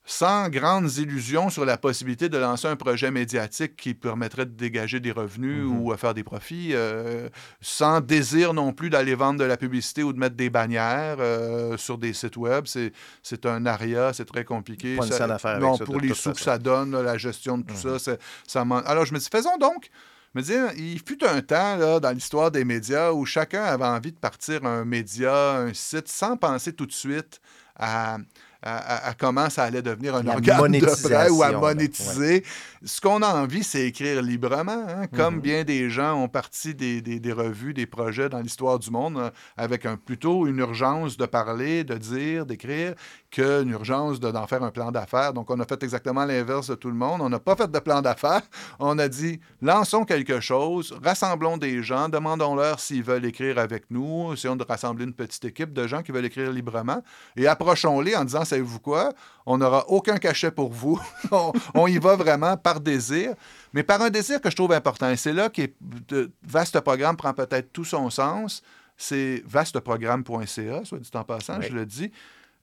[0.05, 4.99] sans grandes illusions sur la possibilité de lancer un projet médiatique qui permettrait de dégager
[4.99, 5.81] des revenus mhm.
[5.81, 7.27] ou à faire des profits, euh,
[7.59, 11.75] sans désir non plus d'aller vendre de la publicité ou de mettre des bannières euh,
[11.77, 12.65] sur des sites web.
[12.67, 14.97] C'est un aria, c'est très compliqué.
[14.97, 17.97] Pas non, pour les sous que ça donne, la gestion de tout mhm.
[17.97, 19.89] ça, ça Alors je me dis, faisons donc.
[20.35, 24.11] Me dire, il fut un temps là, dans l'histoire des médias où chacun avait envie
[24.11, 27.39] de partir un média, un site, sans penser tout de suite
[27.77, 28.17] à,
[28.61, 32.43] à, comment ça allait devenir un organe de prêt ou à monétiser.
[32.83, 34.85] Ce qu'on a envie, c'est écrire librement.
[34.87, 35.07] Hein.
[35.07, 35.41] Comme mhm.
[35.41, 39.29] bien des gens ont parti des, des, revues, des projets dans l'histoire du monde euh,
[39.57, 42.93] avec un, plutôt une urgence de parler, de dire, d'écrire,
[43.35, 45.33] qu'une urgence d'en faire un plan d'affaires.
[45.33, 47.19] Donc, on a fait exactement l'inverse de tout le monde.
[47.21, 48.43] On n'a pas fait de plan d'affaires.
[48.79, 54.31] On a dit, lançons quelque chose, rassemblons des gens, demandons-leur s'ils veulent écrire avec nous,
[54.31, 57.03] essayons de rassembler une petite équipe de gens qui veulent écrire librement
[57.35, 59.11] et approchons-les en disant, savez-vous quoi?
[59.45, 60.97] On n'aura aucun cachet pour vous.
[61.73, 63.35] on, y va vraiment par désir,
[63.73, 65.09] mais par un désir que je trouve important.
[65.09, 68.63] Et c'est là que Vaste Programme prend peut-être tout son sens.
[68.95, 72.13] C'est vasteprogramme.ca, soit dit en passant, je le dis,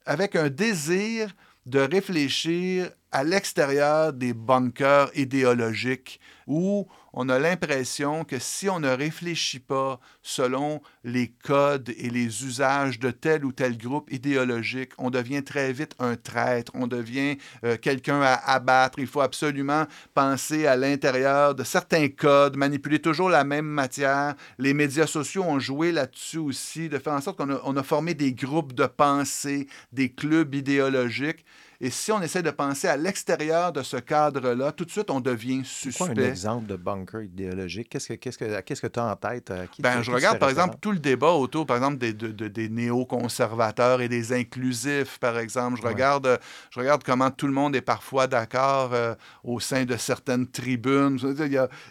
[0.07, 1.35] avec un désir
[1.67, 8.89] de réfléchir à l'extérieur des bunkers idéologiques où on a l'impression que si on ne
[8.89, 15.11] réfléchit pas selon les codes et les usages de tel ou tel groupe idéologique, on
[15.11, 18.99] devient très vite un traître, on devient euh, quelqu'un à abattre.
[18.99, 24.35] Il faut absolument penser à l'intérieur de certains codes, manipuler toujours la même matière.
[24.59, 28.15] Les médias sociaux ont joué là-dessus aussi, de faire en sorte qu'on on a formé
[28.15, 31.45] des groupes de pensée, des clubs idéologiques.
[31.85, 35.19] Et si on essaie de penser à l'extérieur de ce cadre-là, tout de suite, on
[35.19, 36.15] devient suspect.
[36.15, 37.89] Quoi un exemple de bunker idéologique?
[37.89, 39.51] Qu'est-ce que tu que, qu'est-ce que as en tête?
[39.51, 42.31] Euh, qui, ben, je regarde, par exemple, tout le débat autour, par exemple, des, de,
[42.31, 45.81] des néoconservateurs et des inclusifs, par exemple.
[45.83, 46.39] Je, regarde,
[46.71, 51.19] je regarde comment tout le monde est parfois d'accord euh, au sein de certaines tribunes.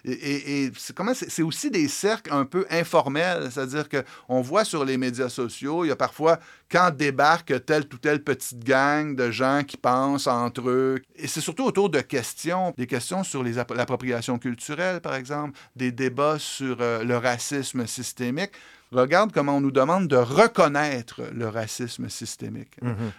[0.06, 0.71] et, et
[1.13, 5.89] c'est aussi des cercles un peu informels, c'est-à-dire qu'on voit sur les médias sociaux, il
[5.89, 6.39] y a parfois,
[6.72, 11.02] quand débarque telle ou telle petite gang de gens qui pensent entre eux.
[11.16, 16.40] Et c'est surtout autour de questions, des questions sur l'appropriation culturelle, par exemple, des débats
[16.40, 18.52] sur euh, le racisme systémique.
[18.92, 22.82] Regarde comment on nous demande de reconnaître le racisme systémique.
[22.82, 23.12] Mm-hmm.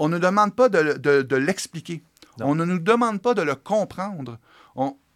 [0.00, 2.02] On ne demande pas de, l'expliquer.
[2.40, 4.38] On ne nous demande pas de le comprendre.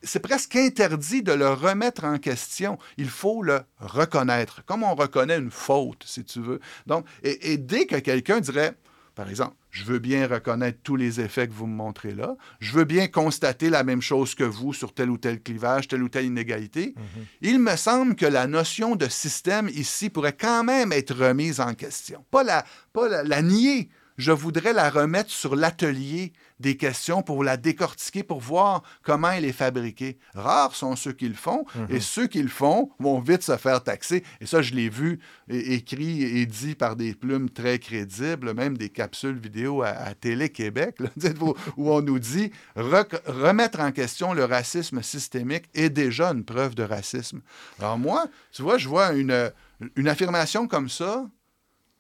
[0.05, 2.79] C'est presque interdit de le remettre en question.
[2.97, 6.61] Il faut le reconnaître, comme on reconnaît une faute, si tu veux.
[6.87, 8.75] Donc, et dès que quelqu'un dirait,
[9.15, 12.37] par exemple, je veux bien reconnaître tous les effets que vous me montrez là.
[12.61, 16.03] Je veux bien constater la même chose que vous sur tel ou tel clivage, telle
[16.03, 16.95] ou telle inégalité.
[16.97, 17.25] Mhm.
[17.41, 21.75] Il me semble que la notion de système ici pourrait quand même être remise en
[21.75, 22.25] question.
[22.31, 27.57] Pas la, pas la nier, je voudrais la remettre sur l'atelier des questions pour la
[27.57, 30.19] décortiquer, pour voir comment elle est fabriquée.
[30.35, 32.01] Rares sont ceux qui le font, et mhm.
[32.01, 34.23] ceux qui le font vont vite se faire taxer.
[34.41, 38.89] Et ça, je l'ai vu écrit et dit par des plumes très crédibles, même des
[38.89, 40.99] capsules vidéo à, Télé-Québec,
[41.77, 46.83] où, on nous dit remettre en question le racisme systémique est déjà une preuve de
[46.83, 47.41] racisme.
[47.79, 49.51] Alors moi, tu vois, je vois une,
[49.97, 51.27] une affirmation comme ça,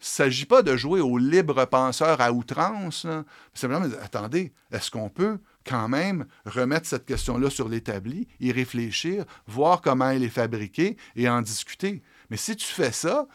[0.00, 3.07] il ne s'agit pas de jouer au libre penseur à outrance.
[3.54, 9.24] C'est vraiment, attendez, est-ce qu'on peut quand même remettre cette question-là sur l'établi, y réfléchir,
[9.46, 12.02] voir comment elle est fabriquée et en discuter?
[12.28, 13.26] Mais si tu fais ça,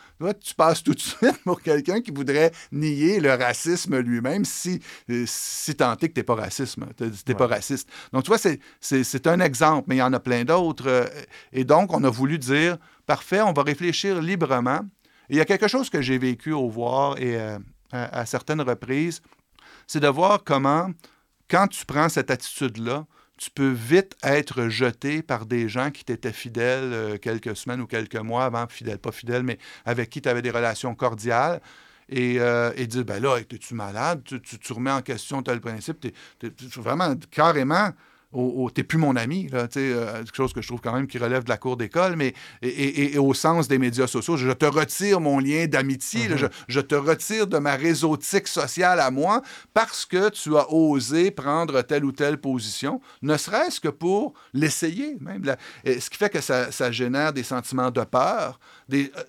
[0.42, 4.80] tu passes tout de suite pour quelqu'un qui voudrait nier le racisme lui-même si,
[5.26, 7.90] si tant est que tu n'es pas, racisme, pas raciste.
[8.14, 8.40] Donc, tu vois,
[8.80, 11.10] c'est un exemple, mais il y en a plein d'autres.
[11.52, 14.82] Et donc, on a voulu dire, parfait, on va réfléchir librement
[15.30, 17.58] il y a quelque chose que j'ai vécu au voir et euh,
[17.92, 19.22] à, certaines reprises,
[19.88, 20.92] c'est de voir comment,
[21.50, 23.06] quand tu prends cette attitude-là,
[23.38, 27.88] tu peux vite être jeté par des gens qui t'étaient fidèles euh, quelques semaines ou
[27.88, 31.62] quelques mois avant, fidèles, pas fidèles, mais avec qui tu avais des relations cordiales.
[32.10, 34.24] Et, euh, dire, ben là, es-tu malade?
[34.24, 36.08] Tu, remets en question tel principe.
[36.40, 37.92] Tu vraiment carrément
[38.32, 41.18] au, t'es plus mon ami, là, euh, quelque chose que je trouve quand même qui
[41.18, 45.20] relève de la cour d'école, mais et, au sens des médias sociaux, je te retire
[45.20, 46.50] mon lien d'amitié, mm-hmm.
[46.68, 49.42] je, te retire de ma réseautique sociale à moi
[49.74, 55.18] parce que tu as osé prendre telle ou telle position, ne serait-ce que pour l'essayer
[55.20, 55.44] même.
[55.86, 58.60] ce qui fait que ça, génère des sentiments de peur.
[58.88, 59.24] Des, euh,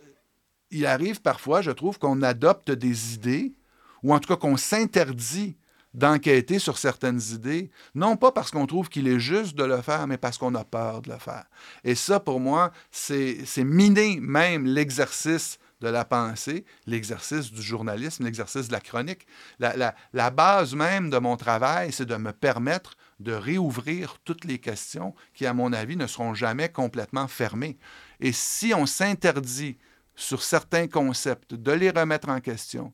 [0.71, 3.55] il arrive parfois, je trouve, qu'on adopte des idées,
[4.03, 5.57] ou en tout cas qu'on s'interdit
[5.95, 10.07] d'enquêter sur certaines idées, non pas parce qu'on trouve qu'il est juste de le faire,
[10.07, 11.45] mais parce qu'on a peur de le faire.
[11.85, 18.69] Et ça, pour moi, c'est miner même l'exercice de la pensée, l'exercice du journalisme, l'exercice
[18.69, 19.27] de la chronique.
[19.59, 25.15] La, base même de mon travail, c'est de me permettre de réouvrir toutes les questions
[25.35, 27.79] qui, à mon avis, ne seront jamais complètement fermées.
[28.21, 29.79] Et si on s'interdit
[30.15, 32.93] sur certains concepts de les remettre en question,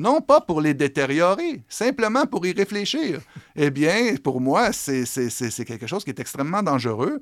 [0.00, 3.20] non pas pour les détériorer, simplement pour y réfléchir.
[3.54, 5.04] Eh bien, pour moi, c'est
[5.66, 7.20] quelque chose qui est extrêmement dangereux.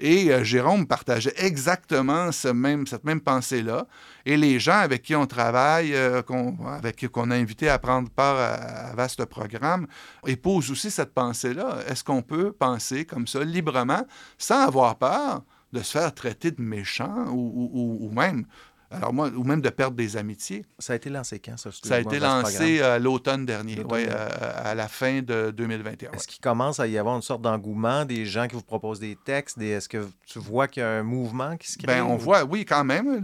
[0.00, 3.86] Et euh, Jérôme partageait exactement cette même pensée-là.
[4.26, 6.20] Et les gens avec qui on travaille, euh,
[6.68, 9.86] avec qu'on a invité à prendre part à, vaste programme,
[10.26, 11.78] épousent aussi cette pensée-là.
[11.88, 16.60] Est-ce qu'on peut penser comme ça librement, sans avoir peur de se faire traiter de
[16.60, 18.44] méchant ou, ou même
[18.90, 20.64] alors moi, ou même de perdre des amitiés.
[20.78, 21.70] Ça a été lancé quand, ça?
[21.70, 24.28] Ça a été lancé euh, l'automne dernier, oui, euh,
[24.64, 26.12] à la fin de 2021.
[26.12, 29.16] Est-ce qu'il commence à y avoir une sorte d'engouement, des gens qui vous proposent des
[29.16, 29.60] textes?
[29.60, 31.86] Est-ce que tu vois qu'il y a un mouvement qui se crée?
[31.86, 33.20] Bien, on voit, oui, quand même.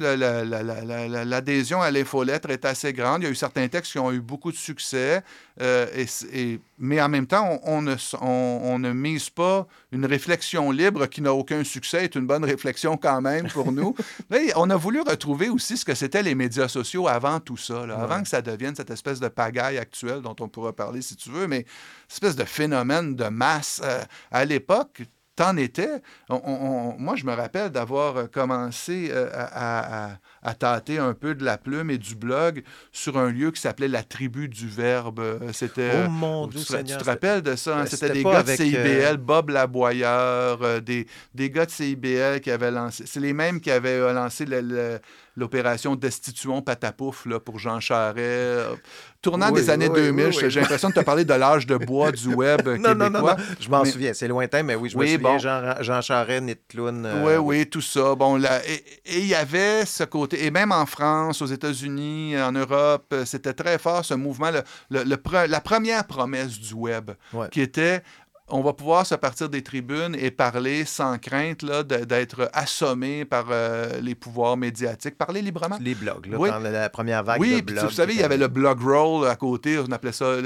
[1.25, 3.23] L'adhésion à l'infolettre est assez grande.
[3.23, 5.23] Il y a eu certains textes qui ont eu beaucoup de succès.
[5.61, 5.87] Euh,
[6.33, 11.23] et, mais en même temps, on, ne, on, ne, mise pas une réflexion libre qui
[11.23, 13.95] n'a aucun succès, est une bonne réflexion quand même pour nous.
[14.57, 18.01] on a voulu retrouver aussi ce que c'était les médias sociaux avant tout ça, là,
[18.01, 21.31] avant que ça devienne cette espèce de pagaille actuelle dont on pourra parler si tu
[21.31, 21.65] veux, mais
[22.11, 23.81] espèce de phénomène de masse.
[23.85, 25.03] Euh, à l'époque,
[25.37, 26.03] t'en étais.
[26.29, 30.19] moi, je me rappelle d'avoir commencé euh, à, à,
[30.53, 34.03] tâter un peu de la plume et du blog sur un lieu qui s'appelait la
[34.03, 35.41] Tribu du Verbe.
[35.53, 36.05] C'était.
[36.05, 37.79] Oh mon Dieu, tu, tu, te rappelles de ça?
[37.79, 37.87] Hein?
[37.87, 42.51] C'était des gars de CIBL, euh, Bob Laboyeur, euh, des, des gars de CIBL qui
[42.51, 43.05] avaient lancé.
[43.07, 45.01] C'est les mêmes qui avaient lancé le
[45.37, 48.81] l'opération Destituons Patapouf là, pour Jean Charest.
[49.21, 52.63] Tournant des années 2000, j'ai l'impression de te parler de l'âge de bois du web
[52.63, 52.75] québécois.
[52.85, 56.01] Non, non, non, je m'en souviens, c'est lointain, mais oui, je me souviens, Jean, Jean
[56.03, 57.07] Charest, Nitloun.
[57.07, 58.15] Euh, oui, oui, tout ça.
[58.15, 62.53] Bon, là, et il y avait ce côté, et même en France, aux États-Unis, en
[62.53, 64.51] Europe, c'était très fort ce mouvement,
[64.91, 65.05] le,
[65.47, 67.11] la première promesse du web,
[67.51, 68.03] qui était
[68.49, 74.01] on va pouvoir se partir des tribunes et parler sans crainte d'être assommé par euh,
[74.03, 75.17] les pouvoirs médiatiques.
[75.17, 75.79] Parler librement.
[75.81, 77.85] Les blogs, là, dans la première vague oui, de blogs.
[77.85, 80.37] vous savez, il y avait le blog roll à côté, on appelait ça.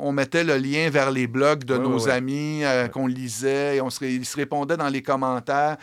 [0.00, 3.88] on mettait le lien vers les blogs de nos amis euh, qu'on lisait et on
[3.88, 5.76] se, ils se répondaient dans les commentaires.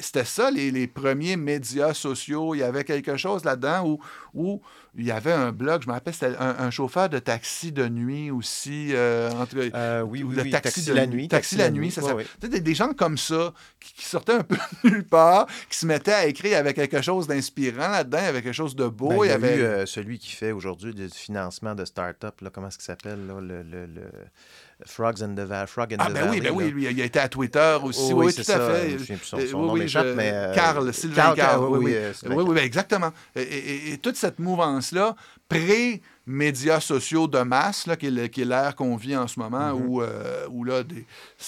[0.00, 2.56] C'était ça, les, les, premiers médias sociaux.
[2.56, 4.00] Il y avait quelque chose là-dedans où,
[4.34, 4.60] où
[4.98, 8.30] il y avait un blog, je me rappelle, c'était un, chauffeur de taxi de nuit
[8.30, 8.90] aussi.
[8.94, 11.28] Euh, entre, euh, oui, oui, oui, taxi, de la nuit.
[11.28, 12.02] Taxi, la nuit, ça
[12.40, 16.12] Des, des, gens comme ça qui, sortaient un peu de nulle part, qui se mettaient
[16.12, 19.08] à écrire avec quelque chose d'inspirant là-dedans, avec quelque chose de beau.
[19.08, 22.68] Ben, il y, avait eu, euh, celui qui fait aujourd'hui du financement de start-up, comment
[22.68, 24.10] est-ce qu'il s'appelle, le, le, le...
[24.84, 27.28] Frogs and the, Frog and ah, ben Oui, ben oui, lui, il a été à
[27.28, 28.12] Twitter aussi.
[28.12, 28.98] oui, tout à fait.
[28.98, 30.52] Je son, son nom m'échappe, mais...
[30.54, 31.64] Carl, Sylvain Carl.
[31.64, 33.10] oui, oui, oui, exactement.
[33.34, 35.16] Et, toute cette mouvance-là,
[36.26, 39.86] pré-médias sociaux de masse, là, qui est l'ère qu'on vit en ce moment, mm-hmm.
[39.86, 40.82] où, euh, où là,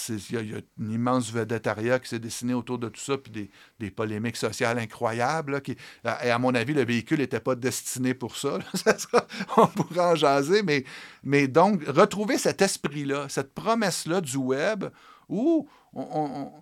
[0.09, 3.51] il y, a une immense vedettariat qui s'est dessiné autour de tout ça, puis des,
[3.81, 5.61] des polémiques sociales incroyables.
[5.63, 5.77] qui,
[6.25, 8.59] et à mon avis, le véhicule n'était pas destiné pour ça.
[9.57, 10.85] on pourrait en jaser, mais,
[11.25, 14.85] mais donc, retrouver cet esprit-là, cette promesse-là du web
[15.29, 16.53] où on on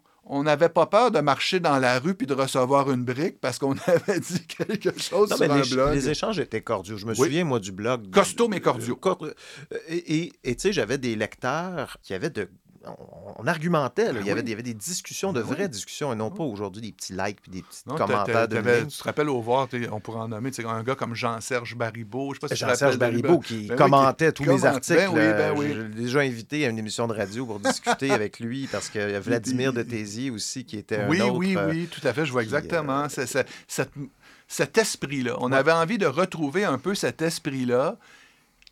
[0.43, 3.77] n'avait pas peur de marcher dans la rue puis de recevoir une brique parce qu'on
[3.87, 5.95] avait dit quelque chose sur un les, blog.
[5.95, 6.99] Les échanges étaient cordiaux.
[6.99, 8.11] Je me souviens, moi, du blog.
[8.11, 8.99] Costaud, mais cordiaux.
[9.23, 9.33] Euh,
[9.89, 12.49] et tu sais, j'avais des lecteurs qui avaient de
[13.38, 14.12] on, argumentait.
[14.12, 16.92] Ben il, y avait, des discussions, de ben vraies discussions, et non pas aujourd'hui des
[16.92, 18.49] petits likes puis des petits commentaires.
[18.49, 22.35] de tu te rappelles au voir, on pourrait en nommer un gars comme Jean-Serge Baribeau.
[22.35, 25.11] Je Jean-Serge Baribeau qui ben commentait tous mes articles.
[25.57, 29.14] J'ai déjà invité à une émission de radio pour discuter avec lui parce qu'il y
[29.14, 31.37] a Vladimir de Tézy aussi qui était un oui, autre...
[31.37, 32.27] Oui, oui, oui, tout à fait.
[32.27, 33.07] Je vois exactement.
[33.18, 33.44] Euh,
[34.49, 35.37] cet esprit-là.
[35.40, 37.99] On avait envie de retrouver un peu cet esprit-là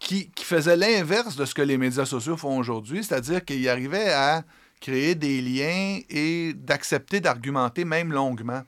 [0.00, 4.44] qui, faisait l'inverse de ce que les médias sociaux font aujourd'hui, c'est-à-dire qu'il arrivait à
[4.80, 8.62] créer des liens et d'accepter d'argumenter même longuement.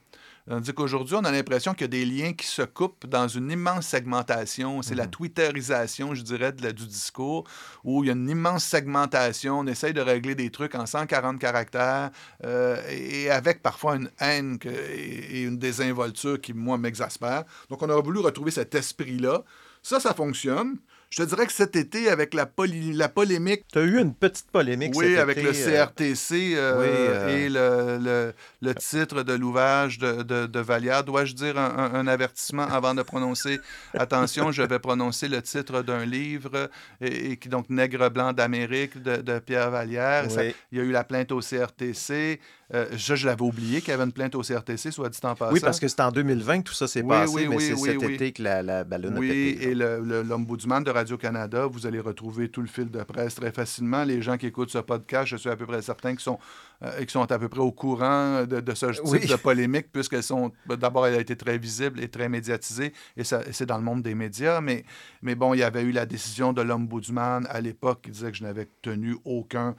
[0.49, 3.51] Tandis qu'aujourd'hui, on a l'impression qu'il y a des liens qui se coupent dans une
[3.51, 4.81] immense segmentation.
[4.81, 5.11] C'est la mhm.
[5.11, 7.45] twitterisation, je dirais, de du discours,
[7.83, 9.59] où il y a une immense segmentation.
[9.59, 12.11] On essaye de régler des trucs en 140 caractères
[12.45, 17.43] euh, et avec parfois une haine et une désinvolture qui, moi, m'exaspère.
[17.69, 19.43] Donc, on aurait voulu retrouver cet esprit-là.
[19.83, 20.79] Ça, ça fonctionne.
[21.11, 22.49] Je te dirais que cet été, avec la,
[22.93, 23.65] la polémique.
[23.73, 28.75] Tu as eu une petite polémique Oui, avec le CRTC euh, euh, et le, le,
[28.75, 31.05] titre de l'ouvrage de, de, de, Vallière.
[31.05, 33.61] Dois-je dire un, avertissement avant de prononcer
[33.95, 39.39] Attention, je vais prononcer le titre d'un livre, et, qui donc Nègre blanc d'Amérique de,
[39.39, 40.27] Pierre Vallière.
[40.73, 42.41] il y a eu la plainte au CRTC.
[42.75, 45.37] Euh, je, je l'avais oublié qu'il y avait une plainte au CRTC, soit dit en
[45.37, 45.53] passant.
[45.53, 48.33] Oui, parce que c'est en 2020 que tout ça s'est passé, mais c'est cet été
[48.33, 49.59] que la, la ballonne a pété.
[49.61, 54.03] Oui, et l'ombudsman de Radio-Canada, vous allez retrouver tout le fil de presse très facilement.
[54.03, 56.41] Les gens qui écoutent ce podcast, je suis à peu près certain qu'ils sont,
[56.83, 60.51] euh, sont à peu près au courant de, ce type de polémique, puisqu'elles sont...
[60.67, 64.17] D'abord, elle a été très visible et très médiatisée, et c'est dans le monde des
[64.17, 64.85] médias, mais,
[65.23, 68.37] mais bon, il y avait eu la décision de l'ombudsman à l'époque qui disait que
[68.37, 69.77] je n'avais tenu aucun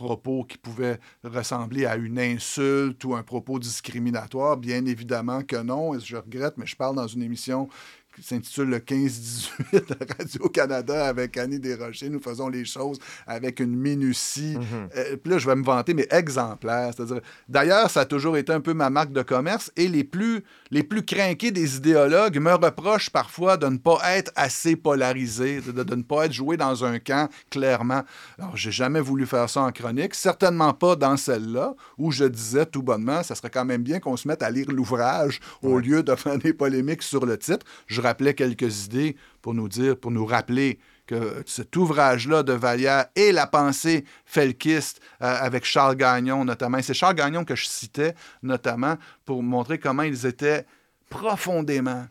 [0.00, 4.56] propos qui pouvaient ressembler à une insulte ou un propos discriminatoire.
[4.56, 7.68] Bien évidemment que non, et je regrette, mais je parle dans une émission
[8.20, 12.10] s'intitule le 15-18 de Radio-Canada avec Annie Desrochers.
[12.10, 14.56] Nous faisons les choses avec une minutie.
[14.56, 14.88] Mhm.
[14.96, 16.92] Euh, puis là, je vais me vanter, mais exemplaire.
[16.94, 20.42] C'est-à-dire, d'ailleurs, ça a toujours été un peu ma marque de commerce et les plus,
[20.70, 25.94] les plus des idéologues me reprochent parfois de ne pas être assez polarisé, de, de
[25.94, 28.02] ne pas être joué dans un camp clairement.
[28.38, 32.66] Alors, j'ai jamais voulu faire ça en chronique, certainement pas dans celle-là, où je disais
[32.66, 36.02] tout bonnement, ça serait quand même bien qu'on se mette à lire l'ouvrage au lieu
[36.02, 37.66] de faire des polémiques sur le titre.
[37.86, 43.06] Je rappelait quelques idées pour nous dire, pour nous rappeler que cet ouvrage-là de Vallière
[43.16, 48.14] et la pensée felkiste euh, avec Charles Gagnon notamment, c'est Charles Gagnon que je citais
[48.42, 50.64] notamment pour montrer comment ils étaient
[51.08, 52.06] profondément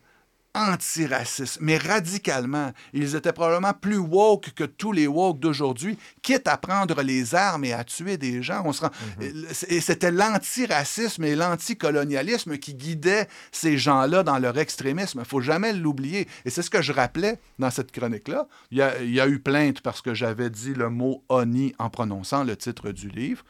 [0.59, 2.71] antiracistes, mais radicalement.
[2.93, 7.63] Ils étaient probablement plus woke que tous les woke d'aujourd'hui, quitte à prendre les armes
[7.63, 8.63] et à tuer des gens.
[8.65, 8.91] On se rend...
[9.19, 9.45] Mhm.
[9.69, 15.19] Et c'était l'antiracisme et l'anticolonialisme qui guidaient ces gens-là dans leur extrémisme.
[15.19, 16.27] Il faut jamais l'oublier.
[16.45, 18.47] Et c'est ce que je rappelais dans cette chronique-là.
[18.71, 21.73] Il y, a, il y a eu plainte parce que j'avais dit le mot ONI
[21.79, 23.43] en prononçant le titre du livre.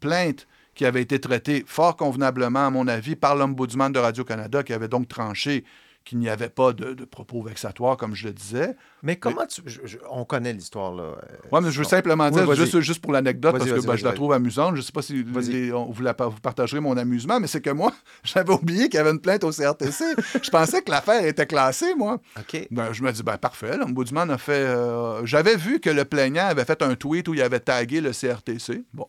[0.00, 4.74] Plainte qui avait été traitée fort convenablement, à mon avis, par l'Ombudsman de Radio-Canada, qui
[4.74, 5.64] avait donc tranché
[6.06, 8.76] qu'il n'y avait pas de, de, propos vexatoires, comme je le disais.
[9.02, 9.60] Mais comment tu.
[9.66, 11.02] Je, je, on connaît l'histoire, là.
[11.02, 11.14] Euh,
[11.50, 14.04] oui, mais je veux simplement dire, oui, juste, juste, pour l'anecdote, parce que ben, je
[14.04, 16.96] la trouve amusante, je ne sais pas si les, on, vous, la, vous, partagerez mon
[16.96, 17.92] amusement, mais c'est que moi,
[18.24, 20.04] j'avais oublié qu'il y avait une plainte au CRTC.
[20.40, 22.20] je pensais que l'affaire était classée, moi.
[22.38, 22.68] OK.
[22.70, 24.52] Ben, je me dis, ben parfait, l'Ombudsman a fait.
[24.52, 28.12] Euh, J'avais vu que le plaignant avait fait un tweet où il avait tagué le
[28.12, 28.84] CRTC.
[28.94, 29.08] Bon.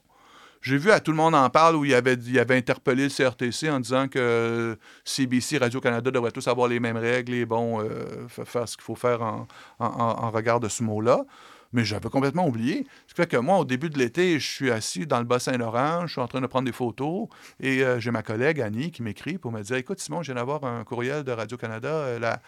[0.61, 3.09] J'ai vu à Tout le monde en parle où il avait, il avait interpellé le
[3.09, 8.27] CRTC en disant que CBC, Radio-Canada devraient tous avoir les mêmes règles et bon, euh,
[8.27, 9.47] faire ce qu'il faut faire en,
[9.79, 11.25] en, en, regard de ce mot-là.
[11.73, 12.87] Mais j'avais complètement oublié.
[13.07, 16.07] Ce qui fait que moi, au début de l'été, je suis assis dans le Bas-Saint-Laurent,
[16.07, 17.27] je suis en train de prendre des photos
[17.59, 20.35] et euh, j'ai ma collègue Annie qui m'écrit pour me dire Écoute, Simon, je viens
[20.35, 22.41] d'avoir un courriel de Radio-Canada, euh, la,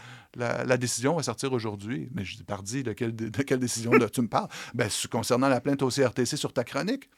[0.65, 2.09] la, décision va sortir aujourd'hui.
[2.13, 4.47] Mais je dis Pardi, de, de quelle décision tu me parles?
[4.73, 7.09] Ben, Concernant la plainte au CRTC sur ta chronique.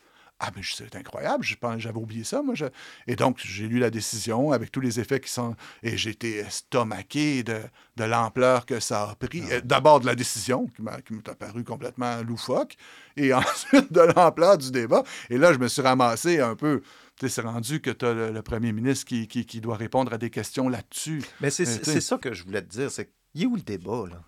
[0.44, 1.46] Ah, mais c'est incroyable,
[1.78, 2.56] j'avais oublié ça, moi.
[2.56, 2.66] Je...
[3.06, 5.56] Et donc, j'ai lu la décision avec tous les effets qui sont.
[5.84, 7.60] Et j'ai été estomaqué de,
[7.98, 9.44] de l'ampleur que ça a pris.
[9.52, 9.62] Ah.
[9.62, 12.76] D'abord de la décision, qui m'a apparu complètement loufoque,
[13.18, 15.04] et ensuite de l'ampleur du débat.
[15.30, 16.82] Et là, je me suis ramassé un peu.
[17.22, 20.18] C'est rendu que tu as le, le, premier ministre qui, qui, qui, doit répondre à
[20.18, 21.22] des questions là-dessus.
[21.40, 22.90] Mais c'est ça que je voulais te dire.
[22.90, 24.22] C'est il est où le débat, là?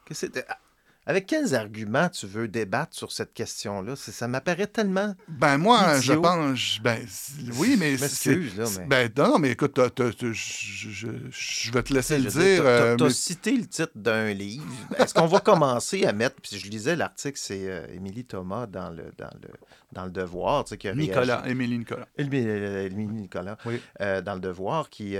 [1.05, 3.95] Avec quels arguments tu veux débattre sur cette question-là?
[3.97, 5.15] Ça m'apparaît tellement.
[5.27, 6.13] Ben, moi, idiot.
[6.13, 6.79] je pense.
[6.81, 7.05] Ben,
[7.57, 7.93] oui, mais.
[7.93, 9.09] Excuse, là, mais.
[9.09, 12.61] Ben, non, mais écoute, je, vais te laisser le dire.
[12.61, 13.09] Tu as, euh, mais...
[13.09, 14.65] cité le titre d'un livre.
[14.97, 16.37] Est-ce qu'on va commencer à mettre.
[16.41, 19.49] Puis je lisais l'article, c'est euh, Émilie Thomas dans le, dans le,
[19.91, 20.63] dans le Devoir.
[20.63, 21.43] Tu sais, qui a Nicolas.
[21.45, 22.07] Émilie Nicolas.
[22.17, 23.57] Émilie Nicolas.
[23.65, 23.81] Oui.
[23.99, 25.17] Euh, dans le Devoir, qui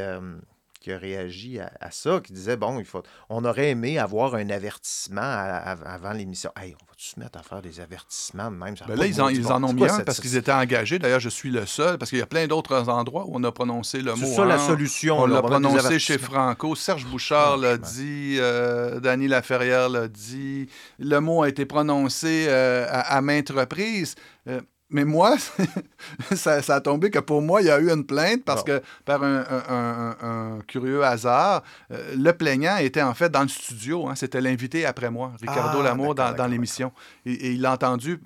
[0.84, 4.36] qui a réagi à, à, ça, qui disait bon, il faut, on aurait aimé avoir
[4.36, 6.52] un avertissement à, à, avant l'émission.
[6.60, 8.76] Hey, on va-tu se mettre à faire des avertissements de même?
[8.86, 11.00] Ben là, ils en, ils en, ont mis un parce qu'ils étaient engagés.
[11.00, 13.52] D'ailleurs, je suis le seul, parce qu'il y a plein d'autres endroits où on a
[13.52, 14.26] prononcé le mot.
[14.26, 15.20] C'est ça la solution.
[15.20, 16.76] On l'a prononcé chez Franco.
[16.76, 20.68] Serge Bouchard l'a dit, euh, Dany Laferrière l'a dit.
[21.00, 24.16] Le mot a été prononcé euh, à, maintes reprises.
[24.50, 24.60] Euh,
[24.94, 25.36] mais moi,
[26.36, 28.74] ça, ça, a tombé que pour moi, il y a eu une plainte parce bon.
[28.74, 33.42] que, par un, un, un, un curieux hasard, euh, le plaignant était en fait dans
[33.42, 34.08] le studio.
[34.08, 36.92] Hein, C'était l'invité après moi, Ricardo ah, Lamour, dans, dans l'émission.
[37.26, 38.22] Et, et, il l'a entendu.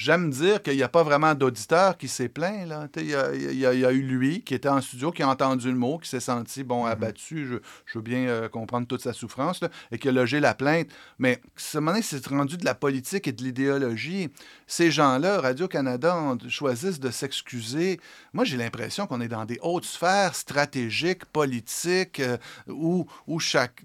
[0.00, 2.66] J'aime dire qu'il n'y a pas vraiment d'auditeur qui s'est plaint.
[2.66, 2.88] Là.
[2.96, 5.12] Il y, a, il, y a, il y, a, eu lui qui était en studio,
[5.12, 6.90] qui a entendu le mot, qui s'est senti bon, -hmm.
[6.90, 7.46] abattu.
[7.46, 10.54] Je, je, veux bien euh, comprendre toute sa souffrance là, et qui a logé la
[10.54, 10.88] plainte.
[11.18, 14.30] Mais ce moment c'est rendu de la politique et de l'idéologie.
[14.66, 16.16] Ces gens-là, Radio-Canada,
[16.48, 18.00] choisissent de s'excuser.
[18.32, 23.84] Moi, j'ai l'impression qu'on est dans des hautes sphères stratégiques, politiques, euh, où, où chaque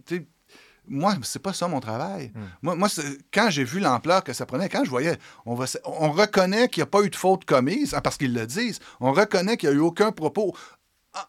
[0.88, 2.32] moi, c'est pas ça mon travail.
[2.34, 2.39] Mm.
[2.62, 2.89] Moi, moi
[3.34, 6.82] quand j'ai vu l'ampleur que ça prenait, quand je voyais, on, va, on reconnaît qu'il
[6.82, 9.69] n'y a pas eu de faute commise, hein, parce qu'ils le disent, on reconnaît qu'il
[9.69, 10.56] n'y a eu aucun propos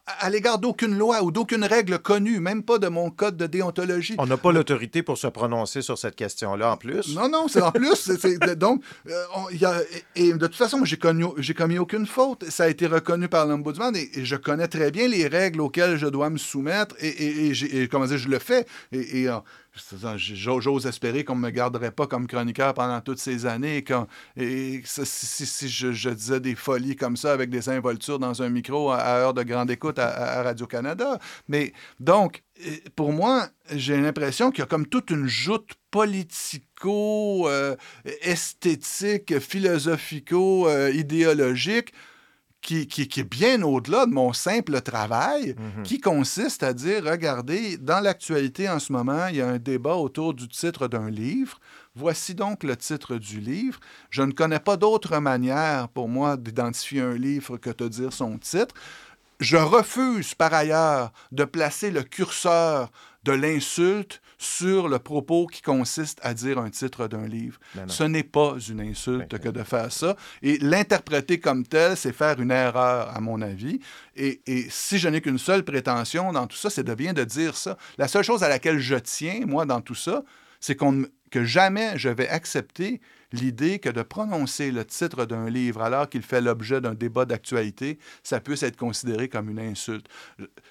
[0.05, 4.15] à l'égard d'aucune loi ou d'aucune règle connue, même pas de mon code de déontologie.
[4.17, 7.15] On n'a pas l'autorité pour se prononcer sur cette question-là en plus.
[7.15, 7.95] Non, non, c'est en plus.
[7.95, 9.81] c est, c est, donc, euh, on, y a,
[10.15, 12.45] et, et, de toute façon, j'ai commis aucune faute.
[12.49, 15.97] Ça a été reconnu par l'Ombudsman et, et, je connais très bien les règles auxquelles
[15.97, 18.65] je dois me soumettre et, et comment dire, je le fais.
[18.91, 19.27] Et,
[20.17, 23.83] J'ose espérer qu'on ne me garderait pas comme chroniqueur pendant toutes ces années.
[24.35, 28.91] Et si, si je, disais des folies comme ça avec des involtures dans un micro
[28.91, 31.19] à, à heure de grande écoute à, Radio-Canada.
[31.47, 32.43] Mais donc,
[32.95, 37.75] pour moi, j'ai l'impression qu'il y a comme toute une joute politico, euh,
[38.21, 40.91] esthétique, philosophico, euh,
[42.61, 45.83] qui, qui, qui, est bien au-delà de mon simple travail, mm -hmm.
[45.83, 49.95] qui consiste à dire, regardez, dans l'actualité en ce moment, il y a un débat
[49.95, 51.59] autour du titre d'un livre.
[51.95, 53.79] Voici donc le titre du livre.
[54.09, 58.37] Je ne connais pas d'autre manière pour moi d'identifier un livre que de dire son
[58.37, 58.75] titre.
[59.39, 62.91] Je refuse par ailleurs de placer le curseur
[63.27, 67.59] de l'insulte sur le propos qui consiste à dire un titre d'un livre.
[67.87, 70.15] Ce n'est pas une insulte ben, que de faire ça.
[70.41, 73.79] Et l'interpréter comme tel, c'est faire une erreur, à mon avis.
[74.15, 77.25] Et, et si je n'ai qu'une seule prétention dans tout ça, c'est de bien de
[77.25, 77.77] dire ça.
[77.97, 80.23] La seule chose à laquelle je tiens, moi, dans tout ça,
[80.61, 85.81] c'est qu'on que jamais je vais accepter l'idée que de prononcer le titre d'un livre
[85.81, 90.07] alors qu'il fait l'objet d'un débat d'actualité, ça puisse être considéré comme une insulte.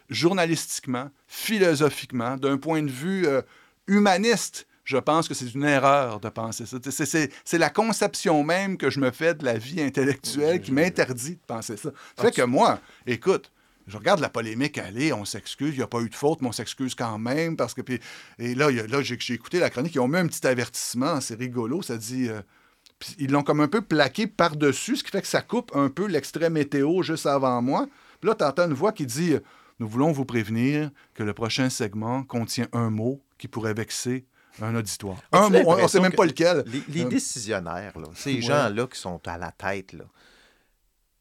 [0.08, 3.42] Journalistiquement, philosophiquement, d'un point de vue euh,
[3.86, 6.78] humaniste, je pense que c'est une erreur de penser ça.
[7.44, 11.40] C'est la conception même que je me fais de la vie intellectuelle qui m'interdit de
[11.46, 11.90] penser ça.
[12.16, 13.50] Fait que moi, écoute,
[13.86, 16.48] je regarde la polémique aller, on s'excuse, il n'y a pas eu de faute, mais
[16.48, 17.82] on s'excuse quand même parce que.
[17.82, 18.00] Puis,
[18.38, 21.82] et là, là j'ai écouté la chronique, ils ont mis un petit avertissement, c'est rigolo,
[21.82, 22.28] ça dit.
[22.28, 22.40] Euh,
[23.18, 26.06] ils l'ont comme un peu plaqué par-dessus, ce qui fait que ça coupe un peu
[26.06, 27.86] l'extrait météo juste avant moi.
[28.20, 29.34] Puis là, tu entends une voix qui dit
[29.78, 34.24] Nous voulons vous prévenir que le prochain segment contient un mot qui pourrait vexer
[34.62, 35.18] un auditoire.
[35.32, 36.64] Un mot, on ne sait même pas lequel.
[36.88, 40.04] Les, euh, décisionnaires, là, ces gens-là qui sont à la tête, là,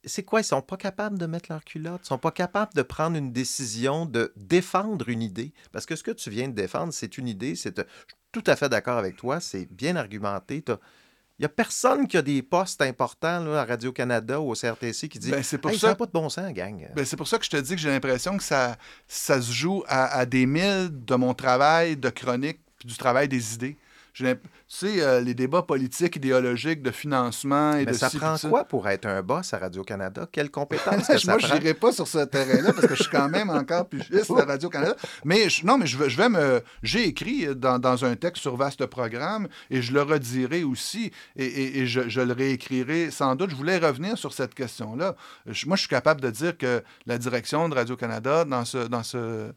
[0.05, 0.41] c'est quoi?
[0.41, 2.01] Ils sont pas capables de mettre leur culotte?
[2.03, 5.53] Ils sont pas capables de prendre une décision, de défendre une idée?
[5.71, 7.55] Parce que ce que tu viens de défendre, c'est une idée.
[7.55, 9.39] C'est, je suis tout à fait d'accord avec toi.
[9.39, 10.63] C'est bien argumenté.
[10.67, 15.09] Il n'y a personne qui a des postes importants là, à Radio-Canada ou au CRTC
[15.09, 15.93] qui dit ben, c'est pour ça...
[15.95, 16.89] pas de bon sens, gang.
[16.95, 18.77] Ben, c'est pour ça que je te dis que j'ai l'impression que ça,
[19.07, 23.27] ça se joue à, à des milles de mon travail de chronique puis du travail
[23.27, 23.77] des idées.
[24.16, 24.26] Tu
[24.70, 27.97] sais, euh, les débats politiques, idéologiques, de financement et Mais de...
[27.97, 30.26] ça prend quoi pour être un boss à Radio-Canada?
[30.32, 33.11] Quelles compétences que ça Moi, je n'irai pas sur ce terrain-là parce que je suis
[33.11, 34.95] quand même encore plus juste à Radio-Canada.
[35.26, 36.61] Mais non, mais je vais, je vais me...
[36.82, 41.82] J'ai écrit dans, dans, un texte sur Vaste Programme et je le redirai aussi et,
[41.82, 43.49] et, je, je, le réécrirai sans doute.
[43.49, 45.18] Je voulais revenir sur cette question-là.
[45.66, 48.88] Moi, je suis capable de dire que la direction de Radio-Canada, dans ce...
[48.88, 49.51] Dans ce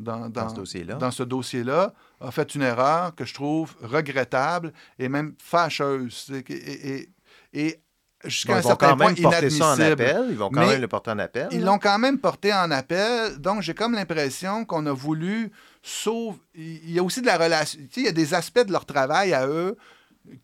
[0.00, 5.08] dans, ce dossier-là, dans ce dossier-là, a fait une erreur que je trouve regrettable et
[5.08, 6.32] même fâcheuse.
[6.48, 7.08] Et,
[7.52, 7.80] et,
[8.24, 10.26] jusqu'à un certain point inadmissible.
[10.30, 11.48] Ils vont quand même le porter en appel.
[11.52, 13.38] Ils l'ont quand même porté en appel.
[13.38, 15.50] Donc, j'ai comme l'impression qu'on a voulu
[15.82, 16.38] sauver...
[16.54, 17.80] Il y a aussi de la relation...
[17.96, 19.76] il y a des aspects de leur travail à eux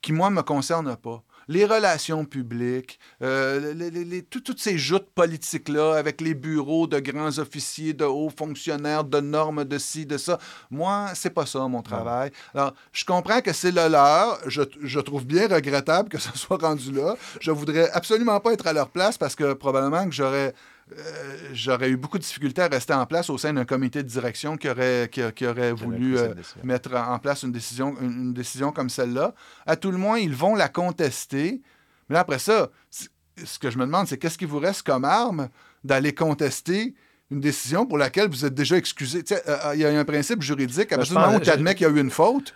[0.01, 5.95] qui, moi, ne me concernent pas les relations publiques, euh, les, toutes ces joutes politiques-là
[5.95, 10.39] avec les bureaux de grands officiers, de hauts fonctionnaires, de normes, de ci, de ça.
[10.71, 12.31] Moi, c'est pas ça mon travail.
[12.55, 14.39] Alors, je comprends que c'est le leur.
[14.47, 17.17] Je, je, trouve bien regrettable que ça soit rendu là.
[17.41, 20.55] Je voudrais absolument pas être à leur place parce que probablement que j'aurais
[20.93, 24.09] euh, j'aurais eu beaucoup de difficultés à rester en place au sein d'un comité de
[24.09, 26.33] direction qui aurait, qui, aurait voulu euh,
[26.63, 29.35] mettre en place une décision, une, décision comme celle-là.
[29.67, 31.61] À tout le moins, ils vont la contester.
[32.09, 35.05] Mais là, après ça, ce que je me demande, c'est qu'est-ce qui vous reste comme
[35.05, 35.49] arme
[35.83, 36.95] d'aller contester
[37.33, 39.25] une décision pour laquelle vous êtes déjà excusé?
[39.33, 40.93] Euh, il y a un principe juridique.
[40.93, 42.55] À ben, partir du moment où tu admets qu'il y a eu une faute,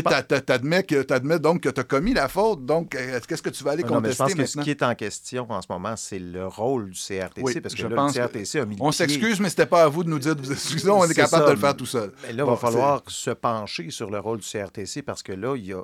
[0.00, 3.82] tu admets, donc que tu as commis la faute, donc qu'est-ce que tu vas aller
[3.82, 6.46] contester non, je pense que ce qui est en question en ce moment, c'est le
[6.46, 9.88] rôle du CRTC, parce que le CRTC a mis On s'excuse, mais c'était pas à
[9.88, 12.12] vous de nous dire vous excuser, on est, capable de le faire tout seul.
[12.22, 15.54] Mais là, il va falloir se pencher sur le rôle du CRTC, parce que là,
[15.56, 15.82] il y a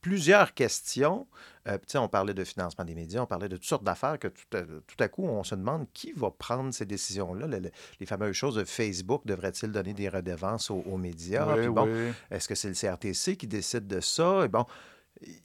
[0.00, 1.26] plusieurs questions.
[1.68, 4.96] Euh, on parlait de financement des médias, on parlait de toutes sortes d'affaires que tout
[4.98, 7.46] à, coup, on se demande qui va prendre ces décisions-là.
[8.00, 11.68] les fameuses choses de Facebook, devrait-il donner des redevances aux, médias?
[11.68, 11.88] bon,
[12.30, 14.44] Est-ce que c'est le CRTC qui décide de ça?
[14.44, 14.64] Et bon,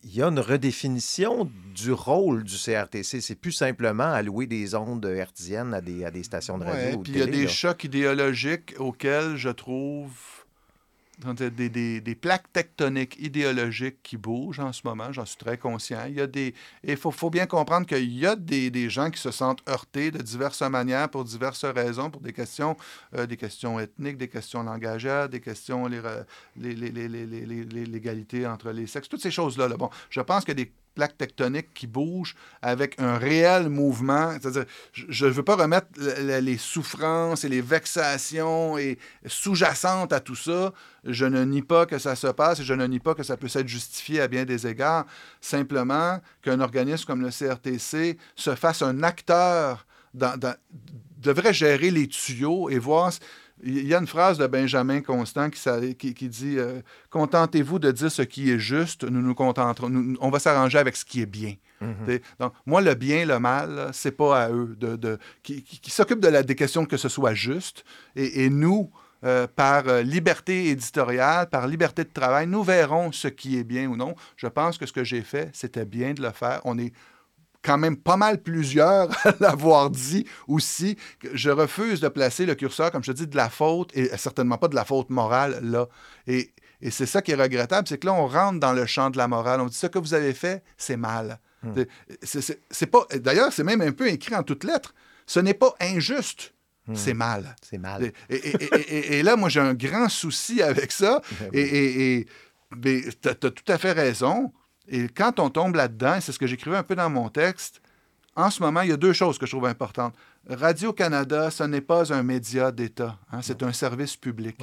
[0.03, 3.20] il y a une redéfinition du rôle du CRTC.
[3.20, 6.99] C'est plus simplement allouer des ondes hertziennes à des, à des stations de radio.
[6.99, 10.35] puis il y a des chocs idéologiques auxquels je trouve
[11.18, 16.05] des, des, des, plaques tectoniques idéologiques qui bougent en ce moment, j'en suis très conscient.
[16.07, 16.53] Il y a des.
[16.84, 20.11] il faut, faut, bien comprendre qu'il y a des, des, gens qui se sentent heurtés
[20.11, 22.76] de diverses manières pour diverses raisons, pour des questions,
[23.16, 25.88] euh, des questions ethniques, des questions langagières, des questions
[26.55, 29.68] l'égalité les, entre les sexes, toutes ces choses-là.
[29.68, 29.78] Là.
[29.78, 34.32] Bon, je pense que des plaques tectoniques qui bougent avec un réel mouvement.
[34.32, 35.88] C'est-à-dire, je ne veux pas remettre
[36.20, 40.74] les souffrances et les vexations et sous-jacentes à tout ça.
[41.04, 43.38] Je ne nie pas que ça se passe et je ne nie pas que ça
[43.38, 45.06] peut être justifié à bien des égards.
[45.41, 52.80] Simplement qu'un organisme comme le CRTC se fasse un acteur, devrait gérer les tuyaux et
[52.80, 53.12] voir
[53.64, 58.12] il y a une phrase de Benjamin Constant qui, qui, dit euh, Contentez-vous de dire
[58.12, 61.56] ce qui est juste, nous nous contenterons, on va s'arranger avec ce qui est bien.
[61.82, 62.20] Mhm.
[62.39, 66.43] Donc, moi, le bien, le mal, c'est pas à eux de, qui, s'occupent de la,
[66.43, 67.86] des questions que ce soit juste.
[68.16, 68.91] Et, nous,
[69.24, 73.88] euh, par euh, liberté éditoriale, par liberté de travail, nous verrons ce qui est bien
[73.88, 74.16] ou non.
[74.36, 76.62] Je pense que ce que j'ai fait, c'était bien de le faire.
[76.66, 76.93] On est
[77.66, 80.97] quand même pas mal plusieurs à l'avoir dit aussi.
[81.34, 84.57] Je refuse de placer le curseur, comme je te dis, de la faute, et certainement
[84.57, 85.88] pas de la faute morale là.
[86.28, 86.51] Et,
[86.82, 89.18] et c'est ça qui est regrettable, c'est que là, on rentre dans le champ de
[89.18, 89.61] la morale.
[89.61, 91.39] On dit ce que vous avez fait, c'est mal.
[91.63, 91.74] Hmm.
[92.22, 93.07] C'est pas.
[93.16, 94.93] D'ailleurs, c'est même un peu écrit en toutes lettres.
[95.26, 96.53] Ce n'est pas injuste.
[96.88, 96.95] Hmm.
[96.95, 97.55] C'est mal.
[97.68, 98.11] C'est mal.
[98.30, 101.22] Et, et, et, là, moi, j'ai un grand souci avec ça.
[101.51, 102.28] et,
[102.78, 104.53] Mais tu as, tout à fait raison.
[104.88, 107.82] Et quand on tombe là-dedans, c'est ce que j'écrivais un peu dans mon texte,
[108.36, 110.14] en ce moment, il y a deux choses que je trouve importantes.
[110.48, 114.58] Radio-Canada, ce n'est pas un média d'État, hein, c'est un service public.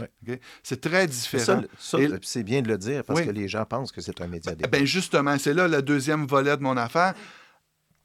[0.62, 1.62] C'est très différent.
[2.20, 4.68] C'est bien de le dire parce que les gens pensent que c'est un média d'État.
[4.68, 7.14] Ben justement, c'est là le deuxième volet de mon affaire.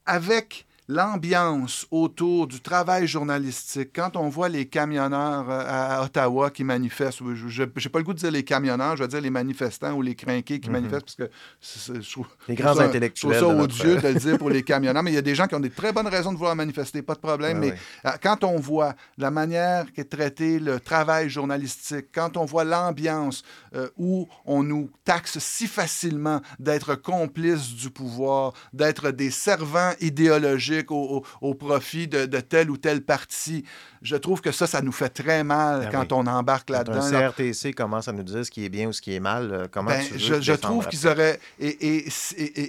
[0.06, 6.64] Avec l'ambiance autour du travail journalistique, quand on voit les camionneurs euh, à Ottawa qui
[6.64, 9.94] manifestent, je n'ai pas le goût de dire les camionneurs, je vais dire les manifestants
[9.94, 10.82] ou les crinqués qui mhm.
[10.82, 13.34] manifestent, parce que je trouve, les grands intellectuels.
[13.34, 15.36] Je trouve ça odieux de le dire pour les camionneurs, mais il y a des
[15.36, 17.60] gens qui ont des très bonnes raisons de vouloir manifester, pas de problème.
[17.60, 17.74] mais
[18.06, 23.44] euh, quand on voit la manière qu'est traité le travail journalistique, quand on voit l'ambiance
[23.76, 30.77] euh, où on nous taxe si facilement d'être complices du pouvoir, d'être des servants idéologiques,
[30.90, 33.64] au, profit de, tel ou tel parti.
[34.02, 37.02] Je trouve que ça, ça nous fait très mal ben quand on embarque là-dedans.
[37.02, 39.52] Un CRTC commence à nous dire ce qui est bien ou ce qui est mal,
[39.52, 41.40] euh, comment ben, tu veux Je, trouve qu'ils auraient...
[41.60, 42.06] Et,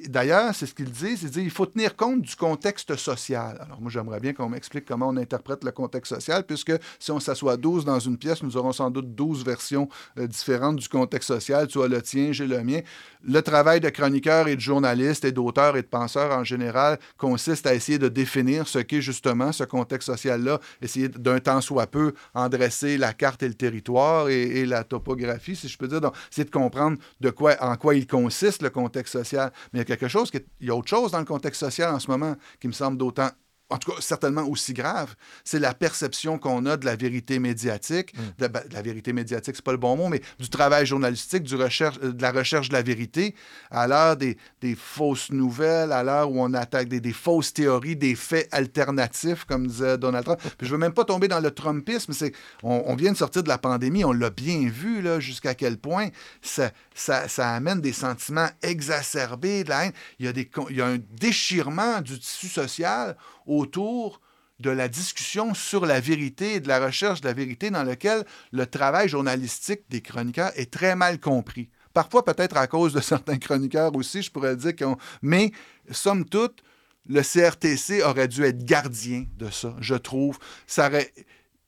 [0.08, 3.58] d'ailleurs, c'est ce qu'ils disent, ils disent il faut tenir compte du contexte social.
[3.60, 7.20] Alors moi, j'aimerais bien qu'on m'explique comment on interprète le contexte social, puisque si on
[7.20, 9.88] s'assoit 12 dans une pièce, nous aurons sans doute 12 versions
[10.18, 11.66] euh, différentes du contexte social.
[11.66, 12.80] Tu as le tien, j'ai le mien.
[13.22, 17.66] Le travail de chroniqueur et de journaliste et d'auteur et de penseur en général consiste
[17.66, 22.12] à essayer de définir ce qu'est justement ce contexte social-là, essayer d'un temps soit peu
[22.34, 26.00] en dresser la carte et le territoire et, la topographie, si je peux dire.
[26.00, 29.52] Donc, c'est de comprendre de quoi, en quoi il consiste le contexte social.
[29.72, 31.60] Mais il y a quelque chose, qui il y a autre chose dans le contexte
[31.60, 33.30] social en ce moment qui me semble d'autant
[33.70, 35.14] en tout cas certainement aussi grave,
[35.44, 38.20] c'est la perception qu'on a de la vérité médiatique, mm.
[38.38, 41.54] de, ben, la vérité médiatique, c'est pas le bon mot, mais du travail journalistique, du
[41.54, 43.34] recherche, euh, de la recherche de la vérité,
[43.70, 47.96] à l'heure des, des, fausses nouvelles, à l'heure où on attaque des, des, fausses théories,
[47.96, 50.40] des faits alternatifs, comme disait Donald Trump.
[50.58, 53.48] Puis je veux même pas tomber dans le Trumpisme, c'est, on, vient de sortir de
[53.48, 56.08] la pandémie, on l'a bien vu, là, jusqu'à quel point
[56.40, 59.92] ça, ça, ça, amène des sentiments exacerbés, de la haine.
[60.18, 63.16] Il y a, des, il y a un déchirement du tissu social
[63.58, 64.20] autour
[64.60, 68.24] de la discussion sur la vérité et de la recherche de la vérité dans lequel
[68.52, 71.68] le travail journalistique des chroniqueurs est très mal compris.
[71.92, 74.96] Parfois, peut-être à cause de certains chroniqueurs aussi, je pourrais dire qu'on...
[75.22, 75.52] Mais,
[75.90, 76.62] somme toute,
[77.08, 80.38] le CRTC aurait dû être gardien de ça, je trouve.
[80.66, 80.90] Ça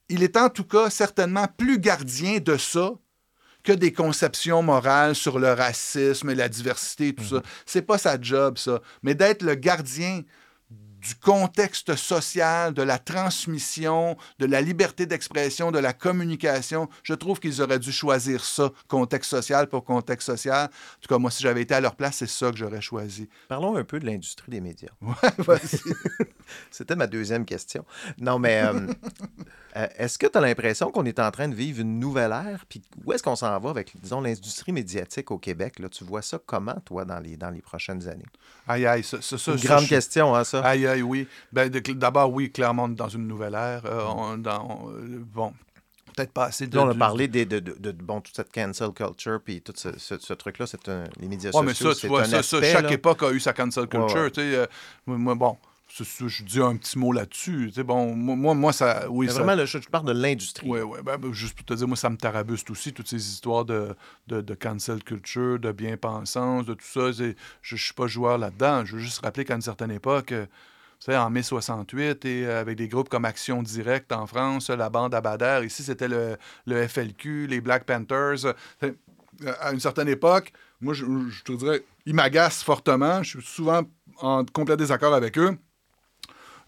[0.09, 2.93] Il est en tout cas certainement plus gardien de ça
[3.63, 7.35] que des conceptions morales sur le racisme et la diversité et tout ça.
[7.35, 7.43] Mhm.
[7.65, 8.81] C'est pas sa job, ça.
[9.03, 10.21] Mais d'être le gardien
[11.01, 16.89] du contexte social, de la transmission, de la liberté d'expression, de la communication.
[17.03, 20.65] Je trouve qu'ils auraient dû choisir ça, contexte social pour contexte social.
[20.65, 23.27] En tout cas, moi, si j'avais été à leur place, c'est ça que j'aurais choisi.
[23.47, 24.91] Parlons un peu de l'industrie des médias.
[25.01, 25.57] Ouais,
[26.71, 27.85] C'était ma deuxième question.
[28.19, 28.87] Non, mais euh,
[29.77, 32.65] euh, est-ce que tu as l'impression qu'on est en train de vivre une nouvelle ère?
[32.67, 35.79] Puis où est-ce qu'on s'en va avec, disons, l'industrie médiatique au Québec?
[35.79, 38.25] Là, tu vois ça comment, toi, dans les, dans les prochaines années?
[38.67, 40.61] Aïe, aïe, ça, ça, Une grande question, hein, ça?
[40.61, 41.27] Aïe, aïe, oui.
[41.51, 43.81] Ben, D'abord, oui, clairement, dans une nouvelle ère.
[43.85, 45.53] Euh, dans, euh, bon,
[46.15, 46.77] peut-être pas assez de.
[46.77, 50.33] on a parlé de, de, de, bon, toute cette cancel culture, puis tout ce, ce,
[50.33, 50.79] truc-là, c'est
[51.19, 51.65] les médias sociaux.
[51.65, 54.31] mais ça, tu vois, ça, chaque époque a eu sa cancel culture.
[54.31, 54.65] tu sais, euh,
[55.05, 55.57] moi, bon,
[55.99, 57.71] je dis un petit mot là-dessus.
[57.83, 59.09] Bon, moi, moi, ça.
[59.09, 59.43] Oui, ça...
[59.43, 60.67] Vraiment, je, parle de l'industrie.
[60.69, 60.99] Oui, oui.
[61.03, 63.95] Ben, ben, juste pour te dire, moi, ça me tarabuste aussi, toutes ces histoires de,
[64.27, 67.11] de, de cancel culture, de bien-pensance, de tout ça.
[67.11, 68.85] Je ne suis pas joueur là-dedans.
[68.85, 70.33] Je veux juste rappeler qu'à une certaine époque,
[71.05, 74.89] sais, en mai 68, et euh, avec des groupes comme Action Directe en France, la
[74.89, 76.37] bande Abadère, ici, c'était le,
[76.87, 78.53] FLQ, les Black Panthers.
[79.59, 83.23] À une certaine époque, moi, je, je te dirais, ils m'agacent fortement.
[83.23, 83.81] Je suis souvent
[84.17, 85.57] en complet désaccord avec eux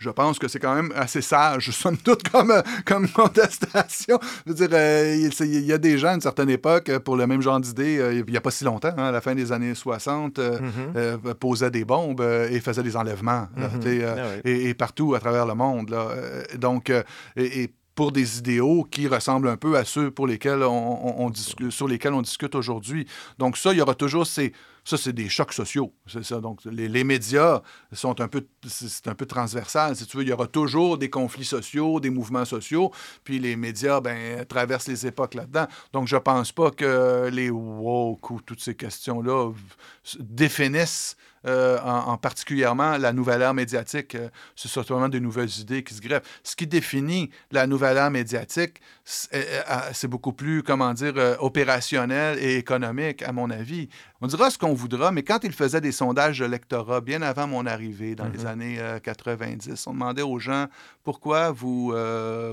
[0.03, 4.19] je pense que c'est quand même assez sage, somme toute, comme, euh, comme contestation.
[4.45, 7.15] Je veux dire, euh, il, y a des gens à une certaine époque, euh, pour
[7.15, 9.51] le même genre d'idée, il n'y a pas si longtemps, hein, à la fin des
[9.51, 11.33] années 60, mm-hmm.
[11.35, 14.05] posaient des bombes et faisaient des enlèvements, mm-hmm.
[14.05, 15.89] ah et, partout à travers le monde.
[15.89, 16.09] Là.
[16.57, 16.91] Donc,
[17.37, 21.87] et, pour des idéaux qui ressemblent un peu à ceux pour lesquels on, discute, sur
[21.87, 23.07] lesquels on discute aujourd'hui.
[23.37, 24.53] Donc ça, il y aura toujours ces
[24.85, 25.93] ça, c'est des chocs sociaux.
[26.05, 26.41] C'est ça.
[26.41, 27.61] Donc, les, médias
[27.93, 29.95] sont un peu, c'est un peu transversal.
[29.95, 32.91] Si tu veux, il y aura toujours des conflits sociaux, des mouvements sociaux.
[33.23, 35.67] Puis les médias, ben, traversent les époques là-dedans.
[35.93, 39.53] Donc, je pense pas que les woke ou toutes ces questions-là
[40.19, 41.15] définissent
[41.45, 44.15] euh, en, particulièrement la nouvelle ère médiatique.
[44.15, 46.39] Euh, c'est certainement des nouvelles idées qui se greffent.
[46.43, 52.55] Ce qui définit la nouvelle ère médiatique, c'est euh, beaucoup plus, comment dire, opérationnel et
[52.55, 53.89] économique, à mon avis.
[54.21, 57.47] On dira ce qu'on voudra, mais quand il faisait des sondages de lectorat, bien avant
[57.47, 58.47] mon arrivée, dans les mm-hmm.
[58.47, 60.67] années 90, on demandait aux gens
[61.03, 61.93] pourquoi vous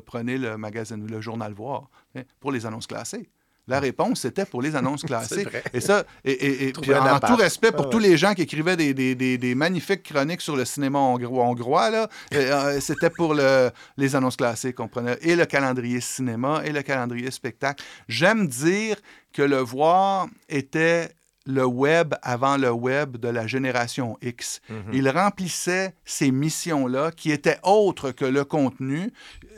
[0.07, 3.28] prenez le magazine, le journal Voir, hein, pour les annonces classées.
[3.71, 5.47] La réponse, c'était pour les annonces classées.
[5.73, 8.35] et ça, et, et- et- Trouver puis en tout respect pour Ah tous les gens
[8.35, 12.37] qui écrivaient des, des- des- des magnifiques chroniques sur le cinéma hongro- hongrois, là, euh,
[12.77, 16.83] euh, c'était pour le- les annonces classées qu'on prenait, et le calendrier cinéma, et le
[16.83, 17.83] calendrier spectacle.
[18.09, 18.97] J'aime dire
[19.33, 21.11] que le voir était
[21.47, 24.61] le web avant le web de la génération X.
[24.68, 24.76] Mhm.
[24.93, 29.11] Il remplissait ces missions-là qui étaient autres que le contenu,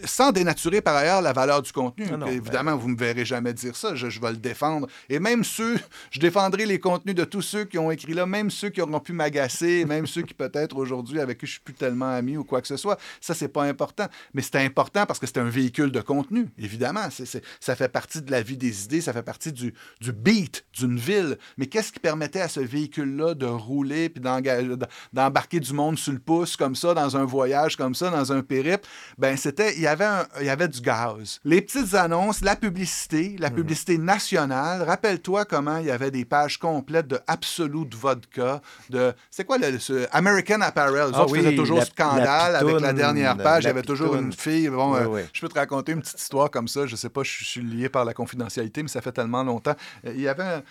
[0.04, 2.06] sans dénaturer par ailleurs la valeur du contenu.
[2.06, 4.86] Non, non, Évidemment, vous ne me verrez jamais dire ça, je, je vais le défendre.
[5.08, 5.76] Et même ceux,
[6.10, 9.00] je défendrai les contenus de tous ceux qui ont écrit là, même ceux qui auront
[9.00, 12.44] pu m'agacer, même ceux qui peut-être aujourd'hui avec qui je suis plus tellement ami ou
[12.44, 12.98] quoi que ce soit.
[13.20, 14.06] Ça, c'est pas important.
[14.34, 17.08] Mais c'était important parce que c'était un véhicule de contenu, évidemment.
[17.10, 20.12] C'est- c'est- ça fait partie de la vie des idées, ça fait partie du, du
[20.12, 21.38] beat d'une ville.
[21.58, 24.22] Mais qu'est-ce qui permettait à ce véhicule-là de rouler puis
[25.12, 28.42] d'embarquer du monde sur le pouce comme ça, dans un voyage comme ça, dans un
[28.42, 28.86] périple?
[29.16, 31.40] Ben, c'était, il y avait, un- il y avait du gaz.
[31.44, 34.82] Les petites annonces, la publicité, la publicité nationale.
[34.82, 38.60] Rappelle-toi comment il y avait des pages complètes de Absolute Vodka,
[38.90, 41.10] de, c'est quoi le, ce American Apparel?
[41.14, 43.64] Ah autres oui, toujours la- scandale la avec la pitoune, dernière la- page.
[43.64, 44.26] Il y avait toujours pitoune.
[44.26, 44.68] une fille.
[44.68, 45.20] Bon, Oui, euh, oui.
[45.32, 46.86] je peux te raconter une petite histoire comme ça.
[46.86, 49.74] Je sais pas, je suis lié par la confidentialité, mais ça fait tellement longtemps.
[50.06, 50.62] Euh, Il y avait un,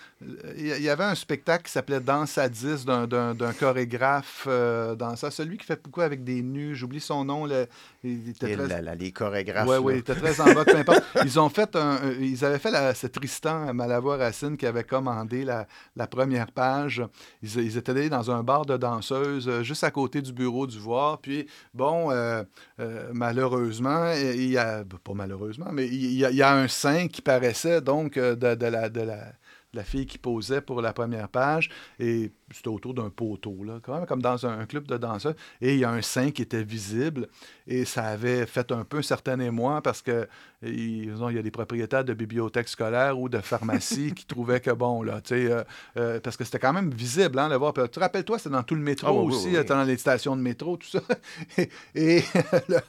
[0.56, 5.30] il y avait un spectacle qui s'appelait Danse à 10 d'un- chorégraphe euh, dans ça.
[5.30, 6.74] Celui qui fait beaucoup avec des nus.
[6.74, 7.46] J'oublie son nom.
[7.46, 7.66] le-
[8.04, 9.68] il était très- les chorégraphes.
[9.68, 11.02] oui, oui, il était très en vogue, peu importe.
[11.24, 15.66] Ils ont fait un, ils avaient fait la, c'est Tristan Malavoie-Racine qui avait commandé la,
[15.96, 17.02] la première page.
[17.42, 20.66] Ils, ils étaient allés dans un bar de danseuses euh, juste à côté du bureau
[20.66, 21.18] du voir.
[21.20, 22.42] Puis, bon, euh,
[22.80, 26.66] euh, malheureusement, il y a, pas malheureusement, mais il y a, il y a un
[26.68, 29.32] sein qui paraissait donc de, de la, de la
[29.74, 33.94] la fille qui posait pour la première page, et c'était autour d'un poteau, là, quand
[33.94, 36.62] même comme dans un, club de danseurs, et il y a un sein qui était
[36.62, 37.28] visible,
[37.66, 40.28] et ça avait fait un peu un certain émoi, parce que
[40.62, 44.60] il, disons, il y a des propriétaires de bibliothèques scolaires ou de pharmacies qui trouvaient
[44.60, 45.64] que, bon, là, tu sais, euh,
[45.96, 47.72] euh, parce que c'était quand même visible, hein, le voir.
[47.72, 49.56] Puis, tu rappelles-toi, c'était dans tout le métro Ah oui, aussi, oui, oui.
[49.56, 51.00] c'était dans les stations de métro, tout ça.
[51.56, 52.22] et, et
[52.68, 52.80] le-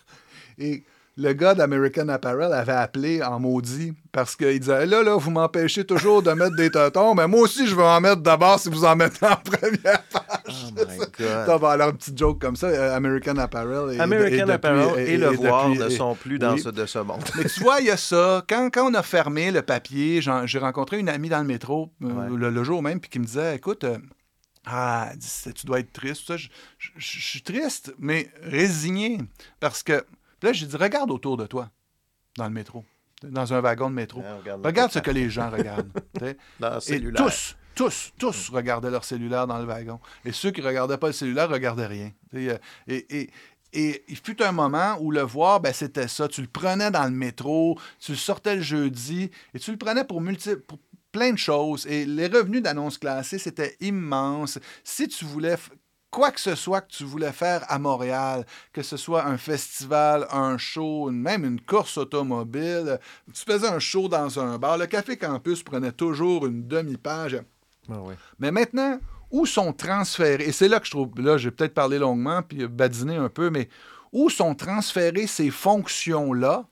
[0.60, 0.84] et
[1.16, 5.86] le gars d'American Apparel avait appelé en maudit parce qu'il disait Là, là, vous m'empêchez
[5.86, 8.84] toujours de mettre des totons, mais moi aussi, je veux en mettre d'abord si vous
[8.84, 10.24] en mettez en première page.
[10.50, 11.64] Oh my God.
[11.66, 12.66] Alors une petite joke comme ça.
[12.68, 13.96] euh, American Apparel.
[13.96, 16.62] et- American et depuis- Apparel et, le voir ne et- sont plus dans oui.
[16.62, 17.24] ce, de ce monde.
[17.38, 18.44] mais tu vois, il y a ça.
[18.50, 22.08] Quand, quand on a fermé le papier, j'ai rencontré une amie dans le métro euh,
[22.08, 22.36] Ouais.
[22.38, 23.98] le, le jour même, puis qui me disait Écoute, euh,
[24.66, 25.12] ah,
[25.56, 26.22] tu dois être triste.
[26.22, 26.38] tout ça.
[26.38, 26.48] Je,
[26.80, 29.20] je- je- je suis triste, mais résigné.
[29.60, 30.04] Parce que.
[30.44, 31.70] Puis là, j'ai dit Regarde autour de toi,
[32.36, 32.84] dans le métro,
[33.24, 34.20] dans un wagon de métro.
[34.20, 35.90] Hein, regarde ce que les gens regardent.
[36.20, 36.38] tu sais.
[36.60, 37.26] Dans le Et cellulaire.
[37.26, 40.02] tous, tous, tous regardaient leur cellulaire dans le wagon.
[40.26, 42.12] Et ceux qui ne regardaient pas le cellulaire regardaient rien.
[42.34, 42.58] Euh,
[42.90, 43.30] Et, et,
[43.72, 46.28] et il fut un moment où le voir, ben, c'était ça.
[46.28, 50.04] Tu le prenais dans le métro, tu le sortais le jeudi, et tu le prenais
[50.04, 50.78] pour, multi- pour
[51.14, 51.88] plein de choses.
[51.88, 54.60] Et les revenus d'annonces classées, c'était immense.
[54.84, 55.56] Si tu voulais
[56.14, 60.28] quoi que ce soit que tu voulais faire à Montréal, que ce soit un festival,
[60.32, 63.00] un show, même une course automobile,
[63.34, 67.42] tu faisais un show dans un bar, le Café Campus prenait toujours une demi-page.
[67.90, 68.14] Ah oui.
[68.38, 69.00] Mais maintenant,
[69.32, 72.68] où sont transférés, et c'est là que je trouve, là j'ai peut-être parlé longuement puis
[72.68, 73.68] badiné un peu, mais
[74.12, 76.68] où sont transférées ces fonctions-là,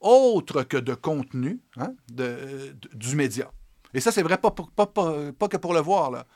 [0.00, 3.50] autres que de contenu hein, de- de- du média?
[3.94, 6.26] Et ça, c'est vrai pas, pour- pas, pas, pas que pour le voir, là.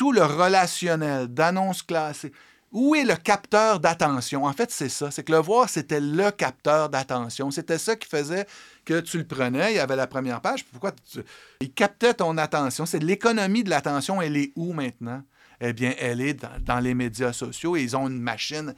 [0.00, 2.32] Tout le relationnel, d'annonces classées.
[2.72, 4.46] Où est le capteur d'attention?
[4.46, 5.10] En fait, c'est ça.
[5.10, 7.50] C'est que le voir, c'était le capteur d'attention.
[7.50, 8.46] C'était ça qui faisait
[8.86, 10.64] que tu le prenais, il y avait la première page.
[10.64, 11.20] Pourquoi tu-
[11.60, 12.86] Il captait ton attention?
[12.86, 14.22] C'est l'économie de l'attention.
[14.22, 15.22] Elle est où maintenant?
[15.60, 18.74] Eh bien, elle est dans, dans les médias sociaux et ils ont une machine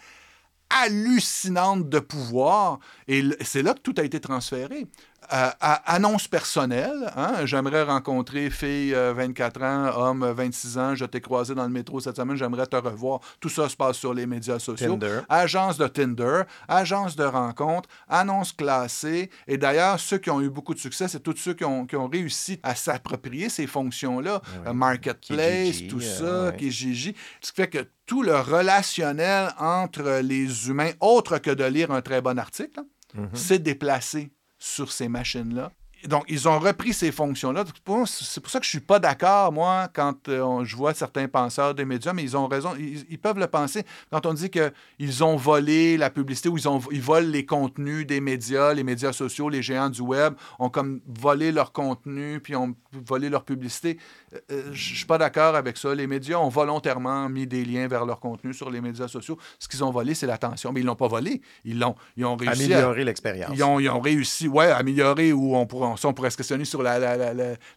[0.71, 2.81] hallucinante de pouvoir.
[3.07, 4.89] Et c'est là que tout a été transféré.
[5.33, 10.95] Euh, à annonce personnelle, hein, j'aimerais rencontrer fille euh, 24 ans, homme euh, 26 ans,
[10.95, 13.21] je t'ai croisé dans le métro cette semaine, j'aimerais te revoir.
[13.41, 14.93] Tout ça se passe sur les médias sociaux.
[14.93, 15.21] Tinder.
[15.29, 19.31] Agence de Tinder, agence de rencontre, annonce classée.
[19.47, 21.97] Et d'ailleurs, ceux qui ont eu beaucoup de succès, c'est tous ceux qui ont, qui
[21.97, 24.43] ont réussi à s'approprier ces fonctions-là.
[24.67, 26.57] Euh, Marketplace, Kijiji, tout euh, ça, ouais.
[26.57, 27.15] Kijiji.
[27.41, 32.03] Ce qui fait que tout le relationnel entre les humains, autre que de lire un
[32.03, 33.29] très bon article, hein, Mhm.
[33.35, 34.31] s'est déplacé
[34.63, 35.73] sur ces machines-là.
[36.07, 37.65] Donc, ils ont repris ces fonctions-là.
[38.07, 41.75] C'est pour ça que je suis pas d'accord, moi, quand euh, je vois certains penseurs
[41.75, 42.75] des médias, mais ils ont raison.
[42.77, 43.85] Ils, ils peuvent le penser.
[44.11, 48.05] Quand on dit qu'ils ont volé la publicité ou ils, ont, ils volent les contenus
[48.05, 52.57] des médias, les médias sociaux, les géants du web ont comme volé leur contenu puis
[52.57, 53.99] ont volé leur publicité.
[54.35, 55.95] Euh, euh, je suis pas d'accord avec ça.
[55.95, 59.39] Les médias ont volontairement mis des liens vers leur contenu sur les médias sociaux.
[59.59, 60.73] Ce qu'ils ont volé, c'est l'attention.
[60.73, 61.41] Mais ils l'ont pas volé.
[61.65, 63.53] Ils l'ont, ils ont réussi à, Améliorer l'expérience.
[63.55, 66.83] ils ont, ils ont réussi, ouais, améliorer ou on pourrait, on se questionner sur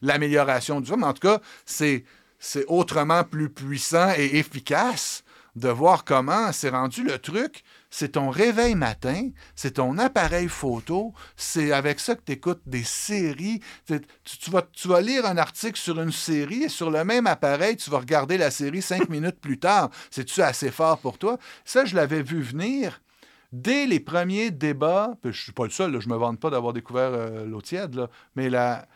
[0.01, 2.03] l'amélioration du son, mais en tout cas, c'est
[2.67, 5.23] autrement plus puissant et efficace
[5.55, 7.63] de voir comment c'est rendu le truc.
[7.97, 12.83] C'est ton réveil matin, c'est ton appareil photo, c'est avec ça que tu écoutes des
[12.83, 13.61] séries.
[13.85, 17.77] Tu, vas, tu vas lire un article sur une série et sur le même appareil,
[17.77, 19.91] tu vas regarder la série cinq minutes plus tard.
[20.11, 21.37] C'est-tu assez fort pour toi?
[21.63, 22.99] Ça, je l'avais vu venir
[23.53, 25.13] dès les premiers débats.
[25.23, 27.61] Je ne suis pas le seul, je ne me vante pas d'avoir découvert euh, l'eau
[27.61, 28.89] tiède, mais la,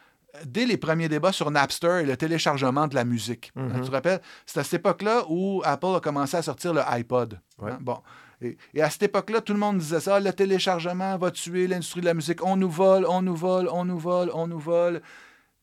[0.44, 3.54] dès les premiers débats sur Napster et le téléchargement de la musique.
[3.56, 4.20] Hein, tu te rappelles?
[4.46, 7.40] C'est à cette époque-là où Apple a commencé à sortir le iPod.
[7.62, 8.00] Hein, bon.
[8.42, 12.06] Et, à cette époque-là, tout le monde disait ça, le téléchargement va tuer l'industrie de
[12.06, 12.44] la musique.
[12.44, 15.02] On nous vole, on nous vole, on nous vole, on nous vole.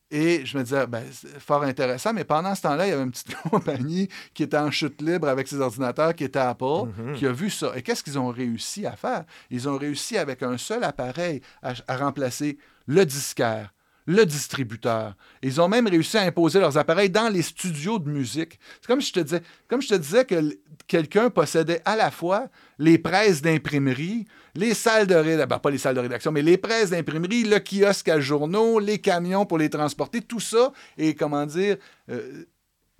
[0.09, 3.03] Et je me disais, ben, c'est fort intéressant, mais pendant ce temps-là, il y avait
[3.03, 7.15] une petite compagnie qui était en chute libre avec ses ordinateurs, qui était Apple, mm-hmm.
[7.15, 7.73] qui a vu ça.
[7.75, 9.25] Et qu'est-ce qu'ils ont réussi à faire?
[9.49, 13.73] Ils ont réussi avec un seul appareil à remplacer le disquaire,
[14.07, 15.15] le distributeur.
[15.43, 18.57] Ils ont même réussi à imposer leurs appareils dans les studios de musique.
[18.81, 22.47] C'est comme je te disais, comme je te disais que quelqu'un possédait à la fois
[22.79, 26.57] les presses d'imprimerie, les salles de rédaction, ben, pas les salles de rédaction, mais les
[26.57, 31.45] presses d'imprimerie, le kiosque à journaux, les camions pour les transporter, tout ça, et comment
[31.45, 31.75] dire,
[32.09, 32.45] euh,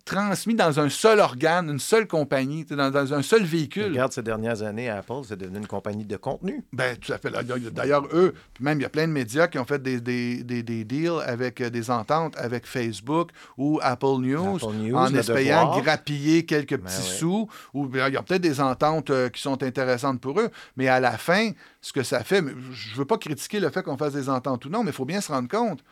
[0.07, 3.91] transmis dans un seul organe, une seule compagnie, dans, dans un seul véhicule.
[3.91, 6.63] Regarde, ces dernières années, Apple, c'est devenu une compagnie de contenu.
[6.71, 7.29] Ben, tout à fait.
[7.71, 10.83] D'ailleurs, eux, même, il y a plein de médias qui ont fait des, des, des,
[10.85, 16.85] deals avec euh, des ententes avec Facebook ou Apple News, en espérant grappiller quelques ben
[16.85, 17.47] petits sous.
[17.73, 20.49] Ou ben, il y a peut-être des ententes euh, qui sont intéressantes pour eux.
[20.77, 21.51] Mais à la fin,
[21.81, 24.65] ce que ça fait, je ne veux pas critiquer le fait qu'on fasse des ententes
[24.65, 25.83] ou non, mais il faut bien se rendre compte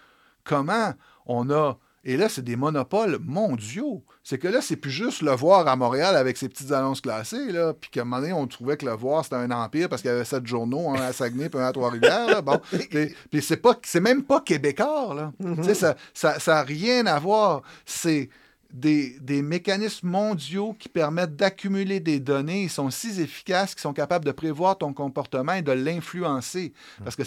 [0.45, 0.93] comment
[1.25, 1.77] on a
[2.07, 4.03] et là, c'est des monopoles mondiaux.
[4.23, 7.51] C'est que là, c'est plus juste le voir à Montréal avec ses petites annonces classées,
[7.51, 10.03] là, puis qu'à un moment donné, on trouvait que le voir, c'était un empire parce
[10.03, 12.43] qu'il y avait sept journaux, un à Saguenay, puis un à Trois-Rivières.
[12.43, 12.59] Bon.
[13.31, 15.33] Puis, c'est, pas, c'est même pas québécois, là.
[15.39, 17.63] Tu sais, ça n'a ça, rien à voir.
[17.85, 18.29] C'est
[18.75, 22.63] des, mécanismes mondiaux qui permettent d'accumuler des données.
[22.63, 26.73] Ils sont si efficaces qu'ils sont capables de prévoir ton comportement et de l'influencer.
[27.03, 27.23] Parce que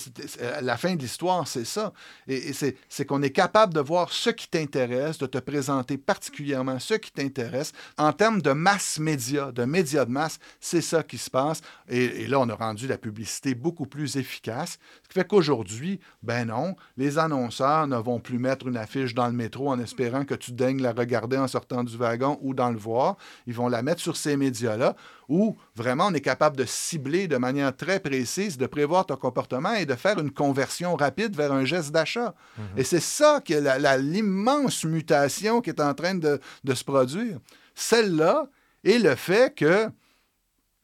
[0.61, 1.93] la fin de l'histoire, c'est ça.
[2.27, 6.95] Et, c'est qu'on est capable de voir ce qui t'intéresse, de te présenter particulièrement ce
[6.95, 7.73] qui t'intéresse.
[7.97, 11.63] En termes de masse média, de médias de masse, c'est ça qui se passe.
[11.89, 14.79] Et, et, là, on a rendu la publicité beaucoup plus efficace.
[15.03, 19.27] Ce qui fait qu'aujourd'hui, ben non, les annonceurs ne vont plus mettre une affiche dans
[19.27, 22.71] le métro en espérant que tu daignes la regarder en sortant du wagon ou dans
[22.71, 23.17] le voir.
[23.47, 24.97] Ils vont la mettre sur ces médias-là
[25.29, 29.75] où vraiment on est capable de cibler de manière très précise, de prévoir ton comportement
[29.75, 32.35] et de faire une conversion rapide vers un geste d'achat.
[32.57, 32.65] Mhm.
[32.79, 37.39] Et c'est ça qui est l'immense mutation qui est en train de, de se produire.
[37.75, 38.49] Celle-là
[38.85, 39.91] et le fait que,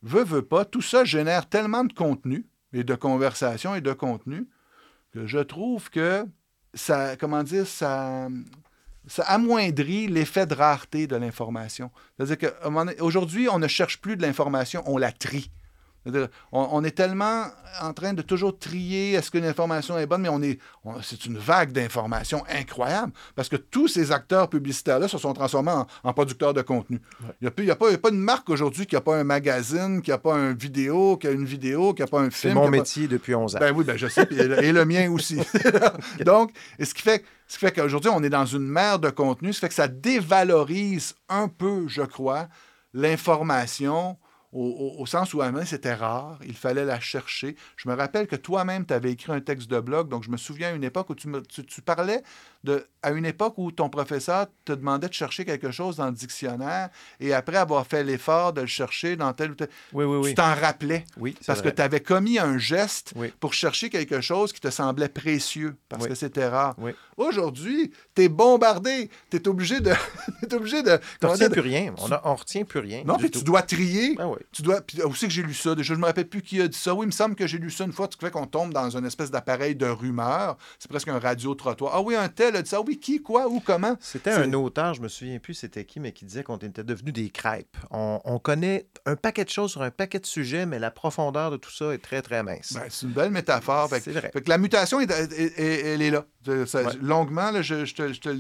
[0.03, 4.47] veut, veut pas, tout ça génère tellement de contenu et de conversation et de contenu
[5.13, 6.27] que je trouve que
[6.75, 8.29] ça, comment dire, ça,
[9.07, 11.91] ça amoindrit l'effet de rareté de l'information.
[12.17, 15.51] C'est-à-dire qu'aujourd'hui, on ne cherche plus de l'information, on la trie.
[16.53, 17.47] On, est tellement
[17.81, 20.59] en train de toujours trier est-ce qu'une information est bonne, mais on est,
[21.03, 26.13] c'est une vague d'informations incroyable parce que tous ces acteurs publicitaires-là se sont transformés en,
[26.13, 27.01] producteurs de contenu.
[27.41, 30.19] Il n'y a, a, pas une marque aujourd'hui qui n'a pas un magazine, qui n'a
[30.19, 32.53] pas une vidéo, qui a une vidéo, qui n'a pas un film.
[32.53, 33.59] C'est mon métier depuis 11 ans.
[33.59, 35.39] Ben oui, ben je sais, et, le, mien aussi.
[36.25, 37.25] Donc, ce qui fait,
[37.55, 39.75] ce qui fait qu'aujourd'hui, on est dans une mer de contenu, ce qui fait que
[39.75, 42.49] ça dévalorise un peu, je crois,
[42.93, 44.19] l'information
[44.51, 47.57] au, sens où avant c'était rare, il fallait la chercher.
[47.77, 50.37] Je me rappelle que toi-même, tu avais écrit un texte de blog, donc je me
[50.37, 52.23] souviens à une époque où tu, parlais
[52.65, 56.13] de, à une époque où ton professeur te demandait de chercher quelque chose dans le
[56.13, 56.89] dictionnaire,
[57.21, 59.69] et après avoir fait l'effort de le chercher dans tel ou tel...
[59.93, 60.29] Oui, oui, oui.
[60.31, 61.05] Tu t'en rappelais.
[61.19, 65.09] Oui, Parce que tu avais commis un geste pour chercher quelque chose qui te semblait
[65.09, 66.75] précieux, parce que c'était rare.
[67.17, 69.09] Aujourd'hui, tu es bombardé.
[69.31, 69.93] Tu es obligé de...
[70.43, 70.99] es obligé de...
[71.23, 71.95] On retient plus rien.
[71.99, 73.03] On, ne retient plus rien.
[73.05, 74.17] Non, puis tu dois trier.
[74.21, 74.81] Oui tu dois.
[74.81, 75.75] Puis c'est que j'ai lu ça?
[75.75, 76.95] Déjà, je me rappelle plus qui a dit ça.
[76.95, 78.09] Oui, il me semble que j'ai lu ça une fois.
[78.09, 80.57] Tu fais qu'on tombe dans une espèce d'appareil de rumeur.
[80.79, 81.93] C'est presque un radio-trottoir.
[81.95, 82.81] Ah oui, un tel a dit ça.
[82.81, 83.97] oui, qui, quoi, où, comment?
[84.01, 87.13] C'était un auteur, je me souviens plus c'était qui, mais qui disait qu'on était devenu
[87.13, 87.77] des crêpes.
[87.91, 91.57] On, connaît un paquet de choses sur un paquet de sujets, mais la profondeur de
[91.57, 92.75] tout ça est très, très mince.
[92.75, 93.89] Ben, c'est une belle métaphore.
[93.91, 94.31] C'est vrai.
[94.33, 96.25] Fait que la mutation, elle est là.
[97.01, 98.37] Longuement, là, je, te, je te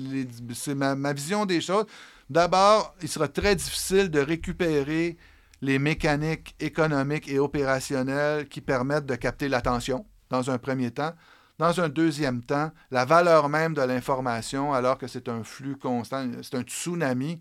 [0.54, 1.86] c'est ma, ma vision des choses.
[2.28, 5.16] D'abord, il sera très difficile de récupérer
[5.60, 11.12] les mécaniques économiques et opérationnelles qui permettent de capter l'attention dans un premier temps.
[11.58, 16.28] Dans un deuxième temps, la valeur même de l'information, alors que c'est un flux constant,
[16.42, 17.40] c'est un tsunami,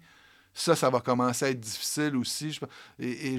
[0.54, 2.60] ça, ça va commencer à être difficile aussi.
[3.00, 3.36] Et,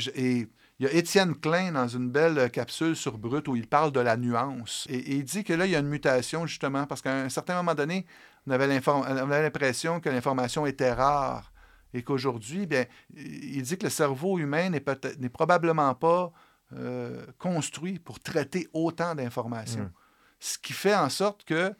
[0.81, 4.01] Il y a Étienne Klein dans une belle capsule sur Brut où il parle de
[4.01, 4.87] la nuance.
[4.91, 7.55] Et, il dit que là, il y a une mutation justement parce qu'à un certain
[7.55, 8.05] moment donné,
[8.47, 11.53] on avait l'impression que l'information était rare
[11.95, 12.85] et qu'aujourd'hui, bien,
[13.17, 16.33] il dit que le cerveau humain n'est, probablement pas
[16.73, 19.85] euh, construit pour traiter autant d'informations.
[19.85, 20.04] Hmm.
[20.45, 21.73] Ce qui fait en sorte que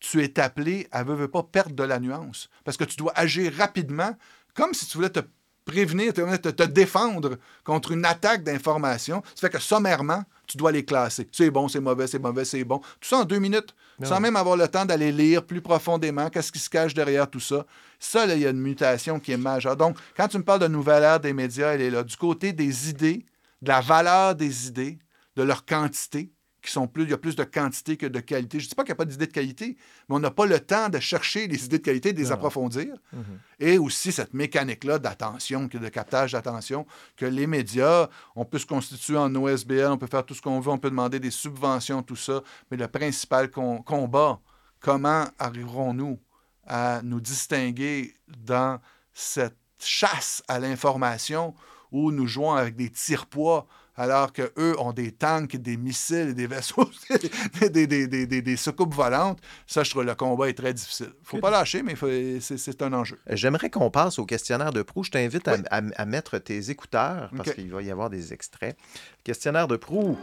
[0.00, 2.50] tu es appelé à ne pas perdre de la nuance.
[2.64, 4.10] Parce que tu dois agir rapidement,
[4.54, 5.20] comme si tu voulais te
[5.64, 9.22] prévenir, te, te défendre contre une attaque d'informations.
[9.36, 11.28] Ça fait que sommairement, tu dois les classer.
[11.30, 12.78] C'est bon, c'est mauvais, c'est mauvais, c'est bon.
[12.78, 13.72] Tout ça en deux minutes,
[14.02, 17.38] sans même avoir le temps d'aller lire plus profondément qu'est-ce qui se cache derrière tout
[17.38, 17.66] ça.
[18.00, 19.76] Ça, il y a une mutation qui est majeure.
[19.76, 22.02] Donc, quand tu me parles de nouvelle ère des médias, elle est là.
[22.02, 23.24] Du côté des idées,
[23.62, 24.98] de la valeur des idées,
[25.36, 26.32] de leur quantité,
[26.66, 28.58] qui sont plus, il y a plus de quantité que de qualité.
[28.60, 29.76] Je ne dis pas qu'il n'y a pas d'idées de qualité,
[30.08, 32.94] mais on n'a pas le temps de chercher les idées de qualité, de les approfondir.
[33.12, 33.24] Mhm.
[33.60, 36.86] Et aussi cette mécanique-là d'attention, de captage d'attention,
[37.16, 40.60] que les médias, on peut se constituer en OSBL, on peut faire tout ce qu'on
[40.60, 44.40] veut, on peut demander des subventions, tout ça, mais le principal combat,
[44.80, 46.18] comment arriverons-nous
[46.66, 48.80] à nous distinguer dans
[49.14, 51.54] cette chasse à l'information
[51.92, 56.90] où nous jouons avec des tire-poids alors qu'eux ont des tanks, des missiles, des vaisseaux,
[57.60, 59.40] des, des, des, des, soucoupes volantes.
[59.66, 61.12] Ça, je trouve le combat est très difficile.
[61.22, 61.94] faut pas lâcher, mais
[62.40, 63.18] c'est un enjeu.
[63.30, 65.04] J'aimerais qu'on passe au questionnaire de proue.
[65.04, 68.76] Je t'invite à, mettre tes écouteurs parce qu'il va y avoir des extraits.
[69.24, 70.16] Questionnaire de proue.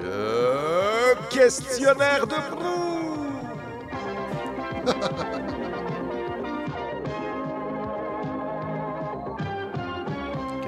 [0.00, 2.92] Le questionnaire de proue.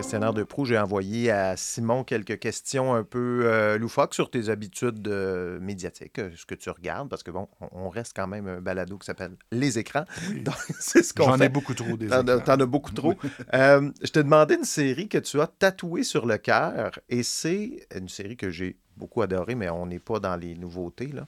[0.04, 4.50] questionnaire de proue, j'ai envoyé à Simon quelques questions un peu euh, loufoques sur tes
[4.50, 8.46] habitudes euh, médiatiques, euh, ce que tu regardes, parce que bon, on reste quand même
[8.46, 10.04] un balado qui s'appelle Les écrans.
[10.78, 13.14] c'est ce qu'on J'en ai beaucoup trop des T'en, t'en as beaucoup trop.
[13.54, 18.10] je t'ai demandé une série que tu as tatouée sur le cœur, et c'est une
[18.10, 21.08] série que j'ai beaucoup adoré, mais on n'est pas dans les nouveautés.
[21.08, 21.26] Là.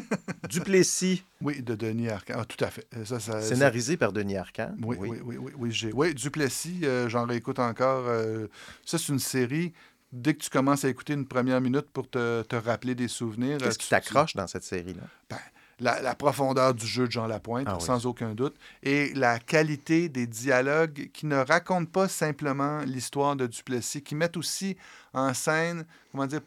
[0.49, 1.23] Duplessis.
[1.41, 2.35] Oui, de Denis Arcand.
[2.37, 2.87] Ah, tout à fait.
[3.05, 4.73] Ça, Scénarisé par Denis Arcand.
[4.83, 5.37] Oui, oui, oui.
[5.37, 8.05] oui, oui, oui, Duplessis, euh, j'en réécoute encore.
[8.07, 8.47] Euh,
[8.85, 9.73] ça, c'est une série.
[10.11, 13.59] Dès que tu commences à écouter une première minute pour te, te rappeler des souvenirs.
[13.59, 15.03] Qu'est-ce qui t'accroche dans cette série-là?
[15.29, 15.37] Ben,
[15.79, 20.27] la, profondeur du jeu de Jean Lapointe, ah sans aucun doute, et la qualité des
[20.27, 24.77] dialogues qui ne racontent pas simplement l'histoire de Duplessis, qui mettent aussi
[25.13, 26.41] en scène, comment dire,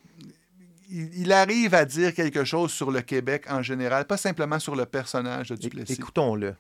[0.93, 4.85] il, arrive à dire quelque chose sur le Québec en général, pas simplement sur le
[4.85, 5.95] personnage de Duplessis.
[5.95, 6.55] Écoutons-le.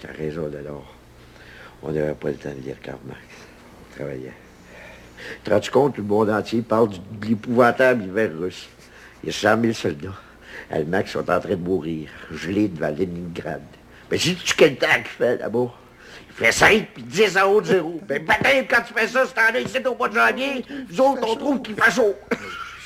[0.00, 0.94] Tu as raison, alors.
[1.82, 3.20] On n'avait pas le temps de lire Karl Marx.
[3.80, 4.34] On travaillait.
[5.44, 8.68] Te rends-tu compte, le monde entier parle de l'épouvantable hiver russe?
[9.22, 10.18] Il y a 100 000 soldats
[10.70, 13.62] allemands qui sont en train de mourir, gelés devant Leningrad.
[14.10, 15.72] Mais sais tu quel temps qu'il fait là-bas?
[16.30, 18.00] Il fait 5 puis 10 en haut de zéro.
[18.06, 21.22] Ben, peut-être quand tu fais ça, c'est en ici au mois de janvier, nous autres,
[21.26, 22.14] on trouve qu'il fait chaud.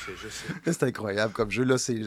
[0.65, 1.63] C'est incroyable comme jeu.
[1.63, 1.97] Là, c'est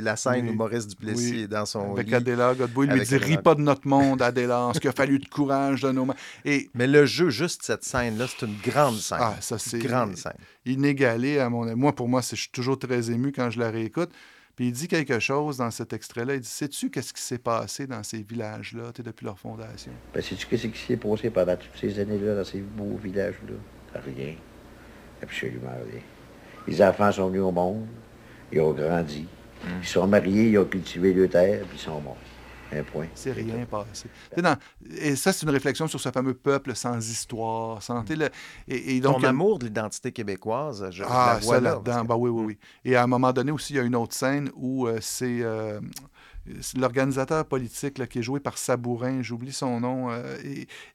[0.00, 3.38] la scène où Maurice Duplessis est dans son Avec Adéla Godbout, il lui dit «Ris
[3.38, 6.70] pas de notre monde, Adéla, ce qu'il a fallu de courage de nos mains.» Et...
[6.74, 9.18] Mais le jeu, juste cette scène-là, c'est une grande scène.
[9.20, 9.78] Ah, ça, c'est...
[9.78, 10.32] grande scène.
[10.64, 14.10] Inégalé, à mon Moi, pour moi, je suis toujours très ému quand je la réécoute.
[14.56, 16.34] Puis il dit quelque chose dans cet extrait-là.
[16.34, 19.92] Il dit Sais-tu qu'est-ce qui s'est passé dans ces villages-là depuis leur fondation?
[20.14, 24.00] Ben, Sais-tu qu'est-ce qui s'est passé pendant toutes ces années-là dans ces beaux villages-là?
[24.02, 24.34] Rien.
[25.22, 26.00] Absolument rien.
[26.66, 27.86] Les enfants sont venus au monde,
[28.52, 29.26] ils ont grandi,
[29.64, 29.68] hmm.
[29.82, 32.16] ils sont mariés, ils ont cultivé leur terre, puis ils sont morts.
[32.72, 33.06] Un point.
[33.14, 34.08] C'est rien passé.
[34.98, 38.02] et ça, c'est une réflexion sur ce fameux peuple sans histoire, sans...
[38.10, 38.28] Le,
[38.66, 42.04] et, donc, Ton amour de l'identité québécoise, je, ah, la vois là-dedans.
[42.04, 42.58] Ben oui, oui, oui.
[42.84, 45.42] Et à un moment donné aussi, il y a une autre scène où euh, c'est...
[45.42, 45.80] Euh,
[46.76, 50.36] l'organisateur politique qui est joué par Sabourin, j'oublie son nom, euh,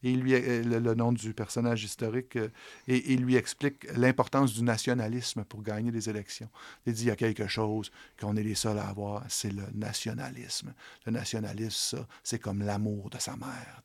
[0.04, 2.50] et, lui, euh, le, nom du personnage historique, euh,
[2.88, 6.50] et il lui explique l'importance du nationalisme pour gagner des élections.
[6.86, 9.64] Il dit il y a quelque chose qu'on est les seuls à avoir, c'est le
[9.74, 10.74] nationalisme.
[11.06, 13.82] Le nationalisme, ça, c'est comme l'amour de sa mère.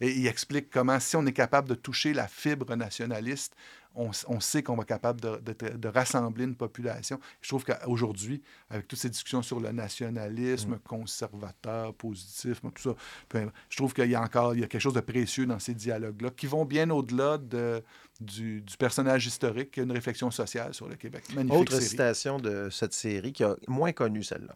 [0.00, 3.54] Et il explique comment, si on est capable de toucher la fibre nationaliste,
[3.96, 7.18] on, sait qu'on va être capable de, rassembler une population.
[7.40, 10.78] Je trouve qu'aujourd'hui, avec toutes ces discussions sur le nationalisme mm.
[10.80, 12.94] conservateur, positif, tout
[13.32, 15.58] ça, je trouve qu'il y a encore il y a quelque chose de précieux dans
[15.58, 17.82] ces dialogues-là qui vont bien au-delà de,
[18.20, 21.24] du, personnage historique, qui a une réflexion sociale sur le Québec.
[21.34, 24.54] Magnifique Autre citation de cette série qui a moins connu celle-là.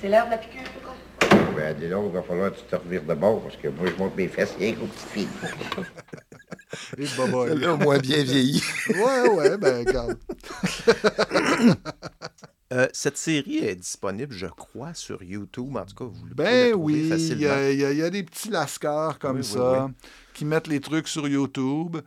[0.00, 0.64] C'est l'heure de la piqûre.
[1.56, 3.86] Ben, dis donc, il va falloir que tu te revires de bord, parce que moi,
[3.90, 5.28] je monte mes fesses rien qu'aux petites filles.
[6.98, 8.62] Et baba, là, au moins bien vieilli.
[8.88, 10.18] ouais, ouais, ben, regarde.
[12.72, 15.76] Euh, cette série est disponible, je crois, sur YouTube.
[15.76, 17.52] En tout cas, vous pouvez la Ben trouver oui, il y, facilement.
[17.54, 19.92] a- il y a- il y a des petits lascars comme Oui, oui, ça oui.
[20.32, 21.98] qui mettent les trucs sur YouTube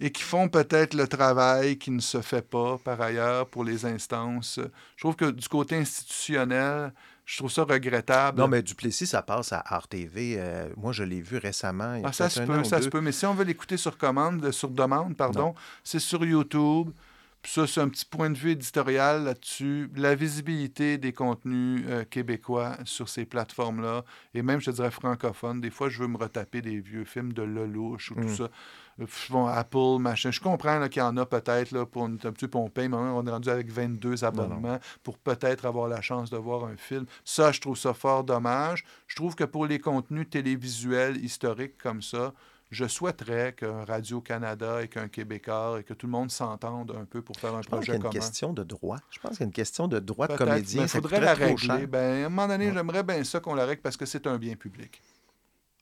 [0.00, 3.84] et qui font peut-être le travail qui ne se fait pas par ailleurs pour les
[3.84, 4.60] instances.
[4.96, 6.94] Je trouve que du côté institutionnel,
[7.24, 8.38] je trouve ça regrettable.
[8.38, 10.36] Non, mais Duplessis, ça passe à RTV.
[10.38, 11.94] euh, moi, je l'ai vu récemment.
[11.94, 13.00] il y a Ah, ça se peut, ça se peut.
[13.00, 16.90] Mais si on veut l'écouter sur commande, sur demande, pardon, c'est sur YouTube.
[17.46, 19.90] Ça, c'est un petit point de vue éditorial là-dessus.
[19.96, 25.60] La visibilité des contenus euh, québécois sur ces plateformes-là, et même, je te dirais, francophones.
[25.60, 28.34] Des fois, je veux me retaper des vieux films de Lelouch ou tout Mm.
[28.36, 28.44] ça.
[29.00, 30.30] Euh, Bon, Apple, machin.
[30.30, 32.96] Je comprends qu'il y en a peut-être pour une, un petit peu on paye, mais
[32.96, 37.04] on est rendu avec 22 abonnements pour peut-être avoir la chance de voir un film.
[37.24, 38.84] Ça, je trouve ça fort dommage.
[39.08, 42.32] Je trouve que pour les contenus télévisuels historiques comme ça,
[42.74, 47.22] je souhaiterais qu'un Radio-Canada et qu'un Québécois et que tout le monde s'entende un peu
[47.22, 48.12] pour faire un Je pense qu'il y projet a une commun.
[48.12, 48.98] question de droit.
[49.10, 50.86] Je pense qu'il y a une question de droit de comédien.
[50.86, 51.86] Ça faudrait la régler.
[51.86, 52.74] Ben, à un moment donné, Ouais.
[52.74, 55.00] j'aimerais bien ça qu'on la règle parce que c'est un bien public.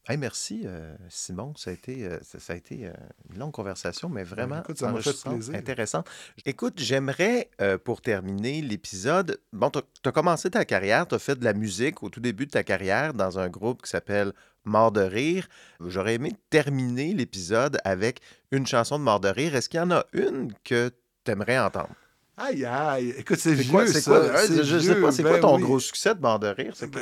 [0.08, 1.54] Hey, merci, euh, Simon.
[1.56, 2.92] Ça a été, euh, ça, ça a été euh,
[3.32, 5.54] une longue conversation, mais vraiment Ben, écoute, ça m'a fait enrichissante, plaisir.
[5.54, 6.08] intéressante.
[6.44, 7.50] Écoute, j'aimerais,
[7.84, 12.02] pour terminer l'épisode, bon, tu as commencé ta carrière, tu as fait de la musique
[12.02, 14.32] au tout début de ta carrière dans un groupe qui s'appelle
[14.64, 15.48] Mort de rire.
[15.86, 19.54] J'aurais aimé terminer l'épisode avec une chanson de Mort de rire.
[19.54, 20.90] Est-ce qu'il y en a une que
[21.24, 21.94] tu aimerais entendre?
[22.36, 23.14] Aïe, aïe.
[23.18, 24.00] Écoute, c'est vieux, quoi, ça.
[24.10, 25.62] quoi, je sais pas, c'est Ben quoi ton oui.
[25.62, 26.72] gros succès de Mort de rire?
[26.90, 27.00] Ben,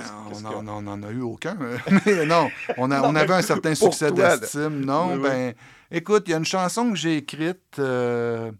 [0.66, 1.56] on n'en a eu aucun.
[2.06, 4.84] mais non, on, a- Non, on mais avait un certain succès d'estime.
[4.84, 5.20] Non, oui.
[5.22, 5.54] ben,
[5.92, 8.50] écoute, il y a une chanson que j'ai écrite euh,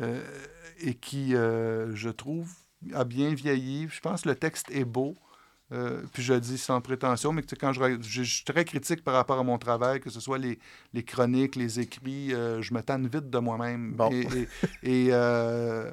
[0.00, 0.20] euh,
[0.80, 2.48] et qui, euh, je trouve,
[2.94, 3.88] a bien vieilli.
[3.90, 5.16] Je pense que le texte est beau.
[5.72, 8.64] Euh, puis je le dis sans prétention, mais que, quand je, je, je suis très
[8.64, 10.58] critique par rapport à mon travail, que ce soit les,
[10.92, 13.92] les chroniques, les écrits, euh, je me tanne vite de moi-même.
[13.92, 14.10] Bon.
[14.12, 14.26] Et,
[14.82, 15.90] et- et, euh,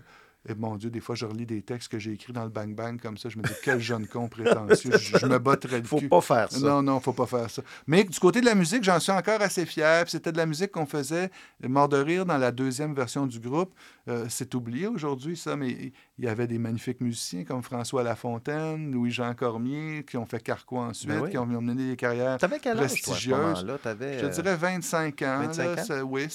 [0.47, 2.73] et mon Dieu, des fois, je relis des textes que j'ai écrits dans le Bang
[2.73, 3.27] Bang comme ça.
[3.27, 4.91] Je me dis, quel jeune con prétentieux.
[4.97, 6.07] Je, je me botterais le Faut cul.
[6.07, 6.59] pas faire ça.
[6.65, 7.61] Non, non, faut pas faire ça.
[7.87, 10.05] Mais du côté de la musique, j'en suis encore assez fier.
[10.07, 11.29] C'était de la musique qu'on faisait,
[11.67, 13.73] Mort de rire, dans la deuxième version du groupe.
[14.07, 18.91] Euh, c'est oublié aujourd'hui, ça, mais il y avait des magnifiques musiciens comme François Lafontaine,
[18.91, 21.29] Louis-Jean Cormier, qui ont fait Carquois ensuite, Ben oui.
[21.31, 22.37] qui ont mené des carrières.
[22.37, 23.37] T'avais quel âge, toi, à ce Prestigieuse.
[23.37, 23.77] moment-là?
[23.83, 25.39] T'avais, Je te dirais 25 ans.
[25.41, 26.07] 25 là, ans?
[26.09, 26.27] oui,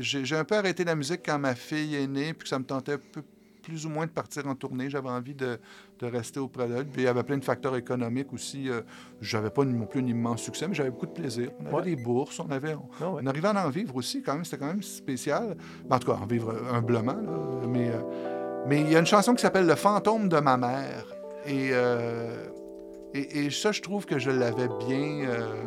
[0.00, 2.64] j'ai un peu arrêté la musique quand ma fille est née, puis que ça me
[2.64, 3.22] tentait peu-
[3.60, 4.90] plus ou moins de partir en tournée.
[4.90, 5.58] J'avais envie de,
[5.98, 6.86] de rester auprès d'elle.
[6.86, 8.68] Puis il y avait plein de facteurs économiques aussi.
[8.68, 8.80] Euh,
[9.20, 11.50] j'avais pas non plus un immense succès, mais j'avais beaucoup de plaisir.
[11.60, 11.82] On avait Ouais.
[11.82, 12.74] des bourses, on avait...
[12.74, 13.20] On, Ah ouais.
[13.24, 14.44] on arrivait à en vivre aussi, quand même.
[14.44, 15.56] C'était quand même spécial.
[15.88, 17.66] Ben, en tout cas, en vivre humblement, là.
[17.68, 18.00] Mais euh,
[18.66, 21.06] mais il y a une chanson qui s'appelle Le fantôme de ma mère.
[21.46, 22.46] Et, euh,
[23.14, 25.24] et, et ça, je trouve que je l'avais bien...
[25.28, 25.64] euh,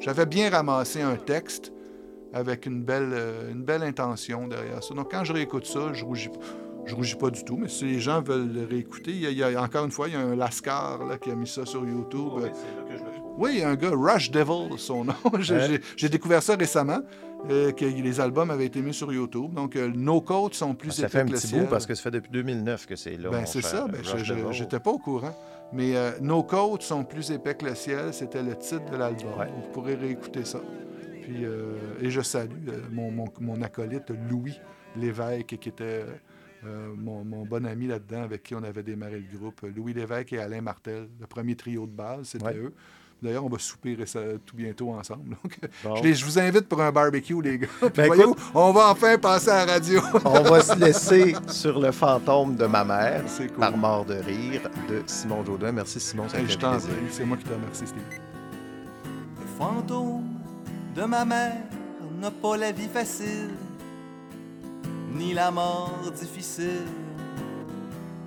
[0.00, 1.72] j'avais bien ramassé un texte
[2.32, 3.14] avec une belle,
[3.50, 4.94] une belle intention derrière ça.
[4.94, 6.38] Donc, quand je réécoute ça, je rougis pas.
[6.84, 9.30] Je rougis pas du tout, mais si les gens veulent le réécouter, il y a,
[9.30, 11.46] il y a- encore une fois, il y a un Lascar là, qui a mis
[11.46, 12.32] ça sur YouTube.
[13.38, 15.14] Oui, il y a un gars, Rush Devil, son nom.
[15.40, 15.66] J'ai- Ouais.
[15.68, 17.00] j'ai- J'ai découvert ça récemment,
[17.50, 19.54] euh, que les albums avaient été mis sur YouTube.
[19.54, 21.60] Donc, euh, nos côtes sont plus Ça fait un épais que le petit ciel.
[21.62, 23.30] bout parce que ça fait depuis 2009 que c'est là.
[23.30, 23.86] Ben, c'est ça.
[23.88, 24.00] Ben.
[24.52, 25.34] J'étais pas au courant.
[25.72, 29.30] Mais euh, Nos côtes sont plus épais que le ciel, c'était le titre de l'album.
[29.38, 29.46] Ouais.
[29.46, 30.60] Vous pourrez réécouter ça.
[31.22, 34.58] Puis, euh, et je salue euh, mon, mon- mon acolyte Louis
[34.96, 36.04] Lévesque, qui était
[36.64, 39.60] euh, mon, mon bon ami là-dedans, avec qui on avait démarré le groupe.
[39.74, 42.56] Louis Lévesque et Alain Martel, le premier trio de base, c'était Ouais.
[42.56, 42.72] eux.
[43.22, 45.36] D'ailleurs, on va souper ça, tout bientôt ensemble.
[45.42, 45.94] Donc, Bon.
[45.94, 47.68] je, les- je vous invite pour un barbecue, les gars.
[47.80, 50.00] Puis Ben, voyez-vous, écoute- on va enfin passer à la radio.
[50.24, 53.58] On va se laisser sur le fantôme de ma mère C'est cool.
[53.58, 55.70] par mort de rire de Simon Jodin.
[55.70, 56.90] Merci Simon, ça Hey, fait je t'en plaisir.
[56.90, 58.02] prie, c'est moi qui te remercie, Steve.
[59.40, 60.24] Le fantôme
[60.96, 61.62] de ma mère
[62.20, 63.50] n'a pas la vie facile,
[65.14, 66.86] ni la mort difficile.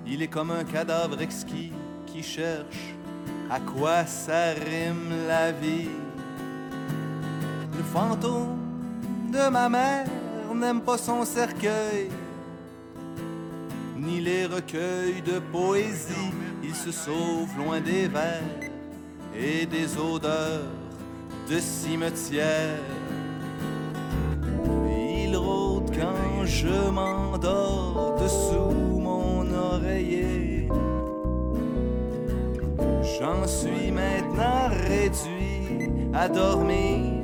[0.06, 1.72] Il est comme un cadavre exquis
[2.06, 2.94] qui cherche
[3.50, 5.88] à quoi ça rime la vie.
[7.76, 8.58] Le fantôme
[9.32, 10.06] de ma mère
[10.54, 12.08] n'aime pas son cercueil,
[13.96, 16.32] ni les recueils de poésie.
[16.62, 18.42] Il se sauve loin des vers
[19.34, 20.70] et des odeurs
[21.48, 22.80] de cimetière.
[26.46, 30.68] Je m'endors dessous mon oreiller.
[33.18, 37.22] J'en suis maintenant réduit à dormir,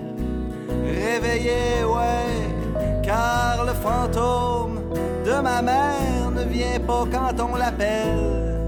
[0.85, 4.81] réveillé, ouais, car le fantôme
[5.25, 8.59] de ma mère ne vient pas quand on l'appelle.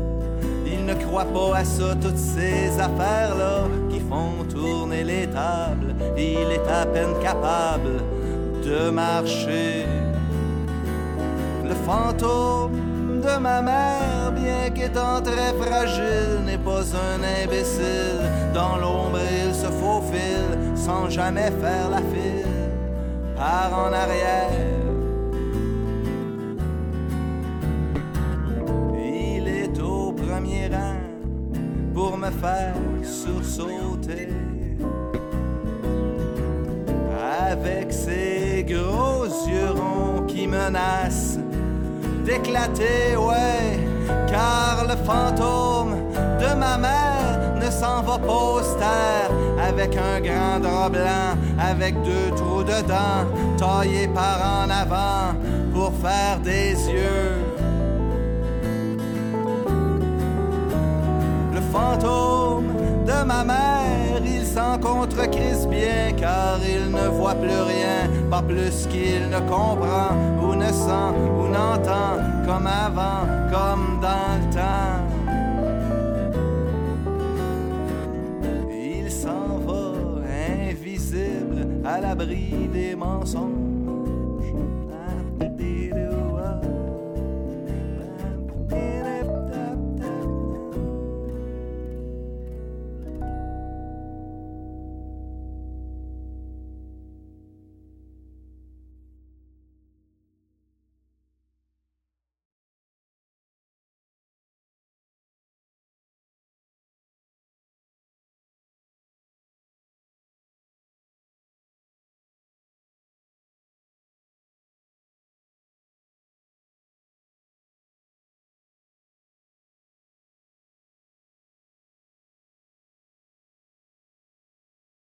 [0.66, 5.94] Il ne croit pas à ça, toutes ces affaires-là qui font tourner les tables.
[6.16, 8.02] Il est à peine capable
[8.64, 10.03] de marcher.
[11.66, 18.20] Le fantôme de ma mère, bien qu'étant très fragile, n'est pas un imbécile.
[18.52, 22.46] Dans l'ombre, il se faufile sans jamais faire la file,
[23.34, 24.50] par en arrière.
[29.02, 31.00] Il est au premier rang
[31.94, 34.28] pour me faire sursauter.
[37.50, 41.38] Avec ses gros yeux ronds qui menacent
[42.24, 43.78] d'éclater, ouais,
[44.26, 45.96] car le fantôme
[46.40, 52.30] de ma mère ne s'en va pas austère avec un grand drap blanc, avec deux
[52.36, 53.24] trous dedans,
[53.56, 55.34] taillés par en avant
[55.72, 57.36] pour faire des yeux.
[61.52, 62.66] Le fantôme
[63.06, 64.78] de ma mère, il s'en
[65.24, 70.66] contre-crise bien car il ne voit plus rien, pas plus qu'il ne comprend ou ne
[70.66, 75.02] sent ou n'entend comme avant, comme dans le temps.
[78.70, 79.92] Il s'en va
[80.68, 83.63] invisible à l'abri des mensonges